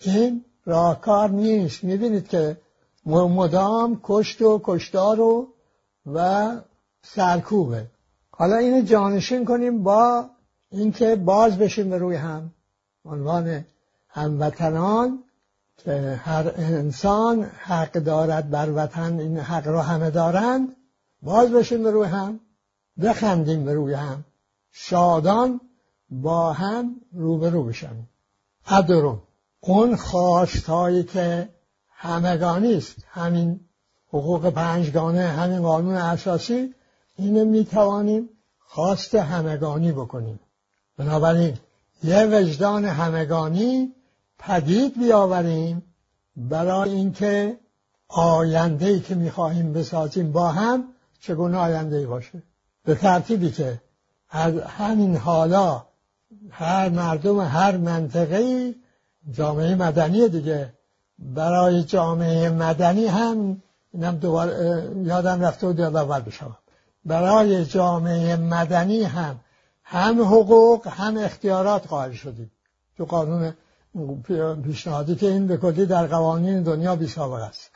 این 0.00 0.44
راهکار 0.64 1.30
نیست. 1.30 1.84
می‌بینید 1.84 2.28
که 2.28 2.56
مدام 3.06 4.00
کشت 4.02 4.42
و 4.42 4.60
کشتار 4.64 5.20
و 5.20 5.48
و 6.06 6.50
سرکوبه. 7.02 7.86
حالا 8.30 8.56
اینو 8.56 8.80
جانشین 8.80 9.44
کنیم 9.44 9.82
با 9.82 10.30
اینکه 10.70 11.16
باز 11.16 11.58
بشیم 11.58 11.90
به 11.90 11.98
روی 11.98 12.16
هم. 12.16 12.50
عنوان 13.04 13.64
هموطنان 14.08 15.24
که 15.76 16.20
هر 16.24 16.52
انسان 16.56 17.42
حق 17.42 17.92
دارد 17.92 18.50
بر 18.50 18.70
وطن 18.74 19.18
این 19.18 19.38
حق 19.38 19.66
را 19.66 19.82
همه 19.82 20.10
دارند. 20.10 20.76
باز 21.22 21.50
بشیم 21.50 21.82
به 21.82 21.90
روی 21.90 22.06
هم. 22.06 22.40
بخندیم 23.02 23.64
به 23.64 23.74
روی 23.74 23.94
هم. 23.94 24.24
شادان 24.72 25.60
با 26.10 26.52
هم 26.52 27.00
روبرو 27.12 27.64
بشن. 27.64 27.96
ادرون 28.66 29.22
اون 29.60 29.96
خواستهایی 29.96 31.02
که 31.04 31.48
همگانی 31.98 32.74
است. 32.74 32.96
همین 33.08 33.60
حقوق 34.08 34.50
پنجگانه 34.50 35.28
همین 35.28 35.62
قانون 35.62 35.94
اساسی. 35.94 36.74
اینو 37.16 37.44
می‌توانیم 37.44 38.28
خواست 38.58 39.14
همگانی 39.14 39.92
بکنیم. 39.92 40.40
بنابراین 40.98 41.58
یه 42.04 42.26
وجدان 42.26 42.84
همگانی 42.84 43.92
پدید 44.38 44.98
بیاوریم 44.98 45.82
برای 46.36 46.90
اینکه 46.90 47.58
آینده 48.08 48.86
ای 48.86 49.00
که 49.00 49.14
می‌خواهیم 49.14 49.72
بسازیم 49.72 50.32
با 50.32 50.48
هم 50.48 50.84
چگونه 51.20 51.58
آینده 51.58 51.96
ای 51.96 52.06
باشه. 52.06 52.42
به 52.84 52.94
ترتیبی 52.94 53.50
که 53.50 53.80
از 54.30 54.54
همین 54.54 55.16
حالا 55.16 55.86
هر 56.50 56.88
مردم 56.88 57.40
هر 57.40 57.76
منطقه 57.76 58.74
جامعه 59.32 59.74
مدنی 59.74 60.28
دیگه 60.28 60.75
برای 61.18 61.82
جامعه 61.82 62.50
مدنی 62.50 63.06
هم 63.06 63.62
اینم 63.92 64.16
دوباره 64.16 64.90
یادم 65.04 65.42
رفته 65.42 65.66
و 65.66 65.96
اول 65.96 66.20
بشم 66.20 66.56
برای 67.04 67.64
جامعه 67.64 68.36
مدنی 68.36 69.02
هم 69.02 69.40
هم 69.84 70.22
حقوق 70.22 70.88
هم 70.88 71.16
اختیارات 71.16 71.86
قائل 71.86 72.12
شدیم. 72.12 72.50
تو 72.96 73.04
قانون 73.04 73.54
پیشنهادی 74.64 75.16
که 75.16 75.26
این 75.26 75.46
به 75.46 75.56
کلی 75.56 75.86
در 75.86 76.06
قوانین 76.06 76.62
دنیا 76.62 76.96
بی 76.96 77.12
است. 77.20 77.70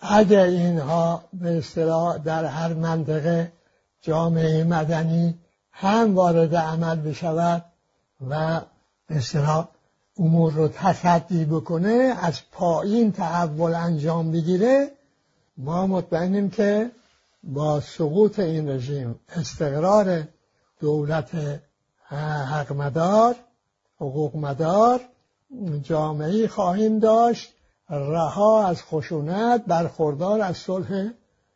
اگر 0.00 0.44
اینها 0.44 1.24
به 1.32 1.58
اصطلاح 1.58 2.18
در 2.18 2.44
هر 2.44 2.74
منطقه 2.74 3.52
جامعه 4.02 4.64
مدنی 4.64 5.38
هم 5.72 6.14
وارد 6.14 6.56
عمل 6.56 6.96
بشود 6.96 7.64
و 8.30 8.60
به 9.06 9.16
اصطلاح 9.16 9.68
امور 10.18 10.52
رو 10.52 10.68
تصدی 10.68 11.44
بکنه 11.44 12.16
از 12.22 12.40
پایین 12.52 13.12
تحول 13.12 13.74
انجام 13.74 14.32
بگیره 14.32 14.90
ما 15.56 15.86
مطمئنیم 15.86 16.50
که 16.50 16.90
با 17.42 17.80
سقوط 17.80 18.38
این 18.38 18.68
رژیم 18.68 19.20
استقرار 19.28 20.22
دولت 20.80 21.60
حق 22.08 22.72
مدار 22.72 23.36
حقوق 23.96 24.36
مدار 24.36 25.00
جامعه 25.82 26.48
خواهیم 26.48 26.98
داشت 26.98 27.52
رها 27.90 28.66
از 28.66 28.82
خشونت 28.82 29.64
برخوردار 29.64 30.40
از 30.40 30.56
صلح 30.56 31.10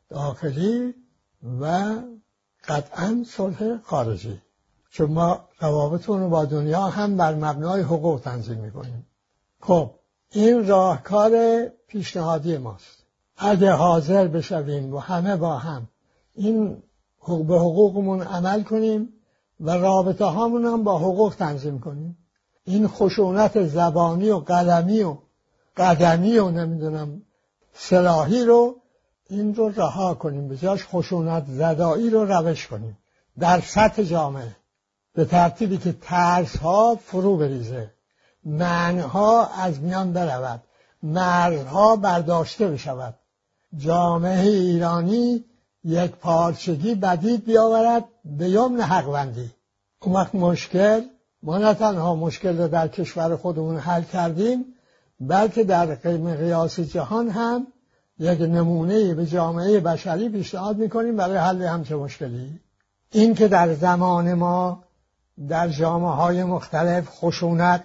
داخلی 0.09 0.95
و 1.61 1.95
قطعا 2.69 3.25
صلح 3.27 3.79
خارجی. 3.83 4.41
چون 4.95 5.11
ما 5.11 5.41
روابطمون 5.61 6.21
رو 6.21 6.29
با 6.29 6.45
دنیا 6.45 6.81
هم 6.81 7.17
بر 7.17 7.35
مبنای 7.35 7.83
حقوق 7.83 8.21
تنظیم 8.21 8.59
می‌کنیم. 8.59 9.07
خب 9.61 9.91
این 10.31 10.67
راهکار 10.67 11.33
پیشنهادی 11.89 12.59
ماست. 12.59 13.05
اگه 13.37 13.73
حاضر 13.73 14.29
بشویم 14.29 14.95
و 14.95 14.99
همه 14.99 15.37
با 15.37 15.57
هم 15.59 15.89
این 16.35 16.83
به 17.27 17.59
حقوقمون 17.59 18.23
عمل 18.23 18.63
کنیم 18.63 19.09
و 19.61 19.71
رابطه 19.71 20.25
هامون 20.25 20.65
هم 20.65 20.85
با 20.85 20.99
حقوق 20.99 21.35
تنظیم 21.35 21.79
کنیم. 21.79 22.19
این 22.65 22.89
خشونت 22.89 23.67
زبانی 23.67 24.31
و 24.31 24.39
قلمی 24.39 25.03
و 25.03 25.17
قدمی 25.77 26.39
و 26.39 26.51
نمی‌دونم 26.51 27.23
سلاحی 27.73 28.45
رو 28.45 28.77
این 29.29 29.55
رو 29.55 29.69
رها 29.69 30.15
کنیم. 30.15 30.49
به 30.49 30.57
جاش 30.57 30.87
خشونت 30.87 31.45
زدایی 31.49 32.11
رو 32.11 32.25
روش 32.25 32.67
کنیم. 32.67 32.99
در 33.39 33.61
سطح 33.61 34.03
جامعه. 34.03 34.57
به 35.15 35.25
ترتیبی 35.25 35.79
که 35.79 35.93
ترس 35.93 36.57
ها 36.57 36.95
فرو 36.95 37.37
بریزه. 37.37 37.91
منها 38.45 39.47
از 39.47 39.81
میان 39.81 40.13
برود. 40.13 40.63
مرزها 41.03 41.97
برداشته 41.97 42.69
بشود. 42.69 43.15
جامعه 43.77 44.49
ایرانی 44.49 45.45
یک 45.85 46.11
پارچگی 46.11 46.95
بدید 46.95 47.45
بیاورد 47.45 48.05
به 48.25 48.49
یمن 48.51 48.81
حقوندی 48.81 49.51
اون 50.03 50.15
وقت 50.15 50.35
مشکل 50.35 51.03
ما 51.43 51.59
نه 51.59 51.75
تنها 51.75 52.15
مشکل 52.15 52.59
رو 52.59 52.69
در 52.69 52.89
کشور 52.89 53.37
خودمون 53.37 53.77
حل 53.77 54.03
کردیم 54.03 54.65
بلکه 55.21 55.65
در 55.65 55.95
قیاس 55.95 56.81
جهان 56.81 57.29
هم 57.29 57.67
یک 58.19 58.41
نمونه 58.41 59.15
به 59.15 59.27
جامعه 59.27 59.81
بشری 59.81 60.29
پیشنهاد 60.29 60.77
می‌کنیم 60.77 61.17
برای 61.17 61.37
حل 61.37 61.63
همچه 61.63 61.97
مشکلی. 61.97 62.61
این 63.13 63.35
که 63.35 63.49
در 63.49 63.75
زمان 63.75 64.35
ما 64.35 64.84
در 65.49 65.69
جامعه 65.69 66.11
های 66.11 66.45
مختلف 66.45 67.09
خشونت 67.09 67.85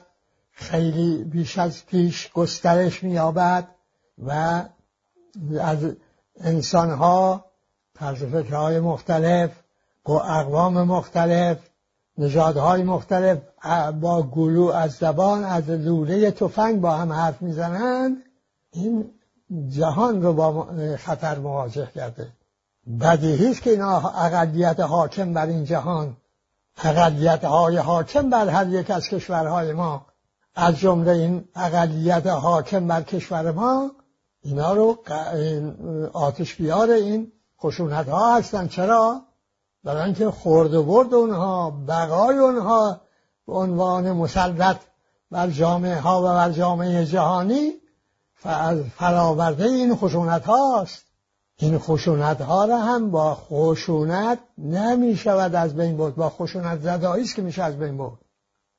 خیلی 0.52 1.24
بیش 1.24 1.58
از 1.58 1.86
پیش 1.86 2.32
گسترش 2.32 3.04
مییابد 3.04 3.68
و 4.18 4.64
از 5.62 5.78
انسانها 6.40 7.46
طرز 7.96 8.24
فکرهای 8.24 8.80
مختلف 8.80 9.52
اقوام 10.06 10.84
مختلف 10.84 11.58
نژادهای 12.18 12.84
مختلف 12.84 13.38
با 14.02 14.24
گلو 14.24 14.66
از 14.66 14.92
زبان 14.92 15.44
از 15.44 15.70
لوله 15.70 16.32
تفنگ 16.32 16.82
با 16.82 16.92
هم 16.92 17.14
حرف 17.14 17.42
می‌زنند. 17.42 18.18
این 18.72 19.12
جهان 19.70 20.22
رو 20.22 20.34
با 20.34 20.68
خطر 20.98 21.40
مواجه 21.40 21.90
کرده. 21.96 22.28
بدیهی 23.02 23.52
است 23.52 23.62
که 23.62 23.70
اینا 23.70 23.98
اقلیت 23.98 24.80
حاکم 24.80 25.34
بر 25.34 25.46
این 25.46 25.66
جهان 25.66 26.18
اقلیت 26.84 27.44
های 27.44 27.78
حاکم 27.78 28.30
بر 28.30 28.48
هر 28.50 28.68
یک 28.68 28.92
از 28.92 29.10
کشورهای 29.10 29.74
ما. 29.74 30.06
از 30.56 30.80
جمله 30.80 31.12
این 31.12 31.46
اقلیت 31.56 32.28
حاکم 32.28 32.88
بر 32.88 33.02
کشور 33.02 33.52
ما 33.52 33.92
اینا 34.42 34.74
رو 34.74 35.04
آتش 36.14 36.56
بیار 36.56 36.90
این 36.90 37.32
خشونت 37.62 38.10
ها 38.10 38.38
هستن. 38.38 38.68
چرا؟ 38.68 39.22
برای 39.84 40.04
اینکه 40.04 40.32
خورد 40.32 40.74
و 40.74 40.84
برد 40.84 41.14
اونها 41.14 41.72
بقای 41.88 42.38
اونها 42.38 43.02
به 43.48 43.54
عنوان 43.54 44.12
مسلط 44.12 44.78
بر 45.32 45.50
جامعه 45.50 46.00
ها 46.00 46.20
و 46.20 46.24
بر 46.24 46.52
جامعه 46.52 47.06
جهانی 47.06 47.74
فراورده 48.96 49.66
این 49.66 49.96
خشونت 49.96 50.46
هاست 50.46 51.09
این 51.62 51.78
خشونت 51.78 52.42
ها 52.42 52.66
را 52.66 52.78
هم 52.78 53.12
با 53.12 53.36
خشونت 53.36 54.40
نمی 54.58 55.16
شود 55.16 55.56
از 55.56 55.76
بین 55.76 55.98
برد. 55.98 56.16
با 56.16 56.30
خشونت 56.30 56.82
زدایی 56.82 57.26
که 57.26 57.42
میشه 57.42 57.64
از 57.64 57.80
بین 57.80 57.98
برد. 57.98 58.18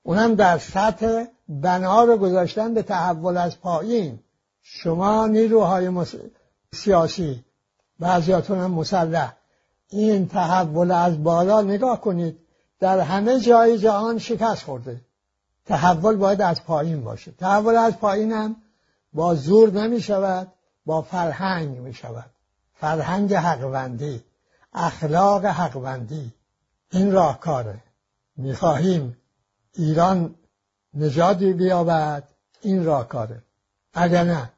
اونم 0.02 0.34
در 0.34 0.58
سطح 0.58 1.24
بنا 1.48 2.04
رو 2.04 2.16
گذاشتن 2.16 2.74
به 2.74 2.82
تحول 2.82 3.36
از 3.36 3.60
پایین. 3.60 4.18
شما 4.62 5.26
نیروهای 5.26 5.88
مس... 5.88 6.14
سیاسی 6.72 7.44
بعضیاتون 7.98 8.58
هم 8.58 8.70
مسلح. 8.70 9.36
این 9.88 10.28
تحول 10.28 10.90
از 10.90 11.22
بالا 11.22 11.62
نگاه 11.62 12.00
کنید. 12.00 12.38
در 12.80 13.00
همه 13.00 13.40
جای 13.40 13.78
جهان 13.78 14.18
شکست 14.18 14.62
خورده. 14.62 15.00
تحول 15.66 16.16
باید 16.16 16.42
از 16.42 16.64
پایین 16.64 17.04
باشه. 17.04 17.32
تحول 17.32 17.76
از 17.76 17.98
پایین 17.98 18.32
هم 18.32 18.56
با 19.12 19.34
زور 19.34 19.70
نمی 19.70 20.00
شود 20.00 20.52
با 20.86 21.02
فرهنگ 21.02 21.78
می 21.78 21.94
شود 21.94 22.30
فرهنگ 22.80 23.34
حقوندی 23.34 24.22
اخلاق 24.72 25.46
حقوندی 25.46 26.32
این 26.90 27.12
راهکاره. 27.12 27.82
می‌خواهیم 28.36 29.16
ایران 29.74 30.34
نژادی 30.94 31.52
بیابد 31.52 32.24
این 32.62 32.84
راهکاره. 32.84 33.42
اگر 33.94 34.24
نه 34.24 34.50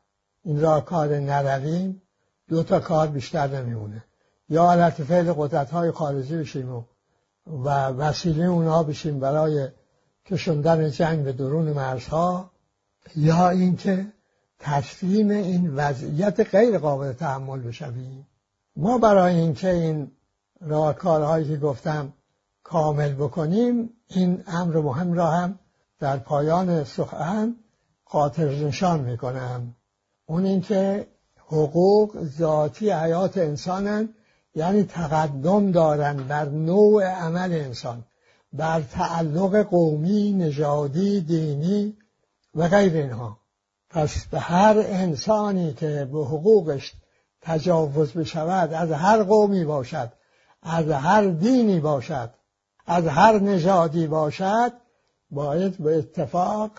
این 0.45 0.61
راهکار 0.61 1.19
نرویم 1.19 2.03
دو 2.49 2.63
تا 2.63 2.81
کار 2.81 3.07
بیشتر 3.07 3.47
نمیمونه. 3.47 4.05
یا 4.49 4.73
علت 4.73 5.05
فعل 5.05 5.33
قدرت 5.33 5.71
های 5.71 5.91
خارجی 5.91 6.37
بشیم 6.37 6.75
و, 6.75 6.83
و 7.47 7.69
وسیله 7.87 8.45
اونها 8.45 8.83
بشیم 8.83 9.21
برای 9.21 9.69
کشوندن 10.27 10.91
جنگ 10.91 11.25
به 11.25 11.33
درون 11.33 11.73
مرزها 11.73 12.51
یا 13.17 13.51
اینکه 13.51 14.07
تسلیم 14.63 15.31
این 15.31 15.75
وضعیت 15.75 16.41
غیر 16.41 16.79
قابل 16.79 17.13
تحمل 17.13 17.61
بشویم. 17.61 18.27
ما 18.77 18.99
برای 18.99 19.35
اینکه 19.35 19.71
این 19.71 20.11
راهکارهایی 20.61 21.49
که 21.49 21.57
گفتم 21.57 22.13
کامل 22.63 23.13
بکنیم 23.13 23.91
این 24.09 24.45
امر 24.47 24.77
مهم 24.77 25.13
را 25.13 25.31
هم 25.31 25.59
در 26.01 26.17
پایان 26.17 26.85
سخن 26.85 27.57
خاطر 28.05 28.49
نشان 28.49 29.01
می‌کنم. 29.01 29.75
اون 30.27 30.45
اینکه 30.45 31.07
حقوق 31.47 32.25
ذاتی 32.25 32.91
حیات 32.91 33.39
انسانن 33.39 34.09
یعنی 34.55 34.83
تقدم 34.83 35.71
دارن 35.71 36.17
بر 36.17 36.45
نوع 36.45 37.05
عمل 37.05 37.53
انسان 37.53 38.05
بر 38.53 38.81
تعلق 38.81 39.63
قومی 39.63 40.33
نژادی 40.33 41.21
دینی 41.21 41.97
و 42.55 42.69
غیر 42.69 42.93
اینها. 42.93 43.42
پس 43.93 44.25
به 44.27 44.39
هر 44.39 44.75
انسانی 44.79 45.75
که 45.75 46.09
به 46.13 46.19
حقوقش 46.19 46.93
تجاوز 47.41 48.13
بشود 48.13 48.73
از 48.73 48.91
هر 48.91 49.23
قومی 49.23 49.65
باشد 49.65 50.13
از 50.63 50.89
هر 50.89 51.27
دینی 51.27 51.81
باشد 51.81 52.31
از 52.87 53.07
هر 53.07 53.39
نژادی 53.39 54.07
باشد 54.07 54.73
باید 55.31 55.79
به 55.79 55.99
اتفاق 55.99 56.71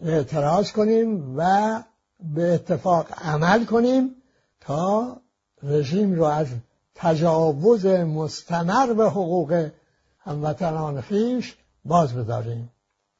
اعتراض 0.00 0.72
کنیم 0.72 1.34
و 1.38 1.82
به 2.20 2.54
اتفاق 2.54 3.06
عمل 3.18 3.64
کنیم 3.64 4.14
تا 4.60 5.16
رژیم 5.62 6.14
رو 6.14 6.24
از 6.24 6.46
تجاوز 6.94 7.86
مستمر 7.86 8.92
به 8.92 9.10
حقوق 9.10 9.70
هموطنان 10.18 11.00
خیش 11.00 11.56
باز 11.84 12.14
بداریم 12.14 12.70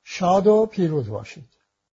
شاد 0.05 0.47
و 0.47 0.67
پیروز 0.67 1.09
باشید. 1.09 1.58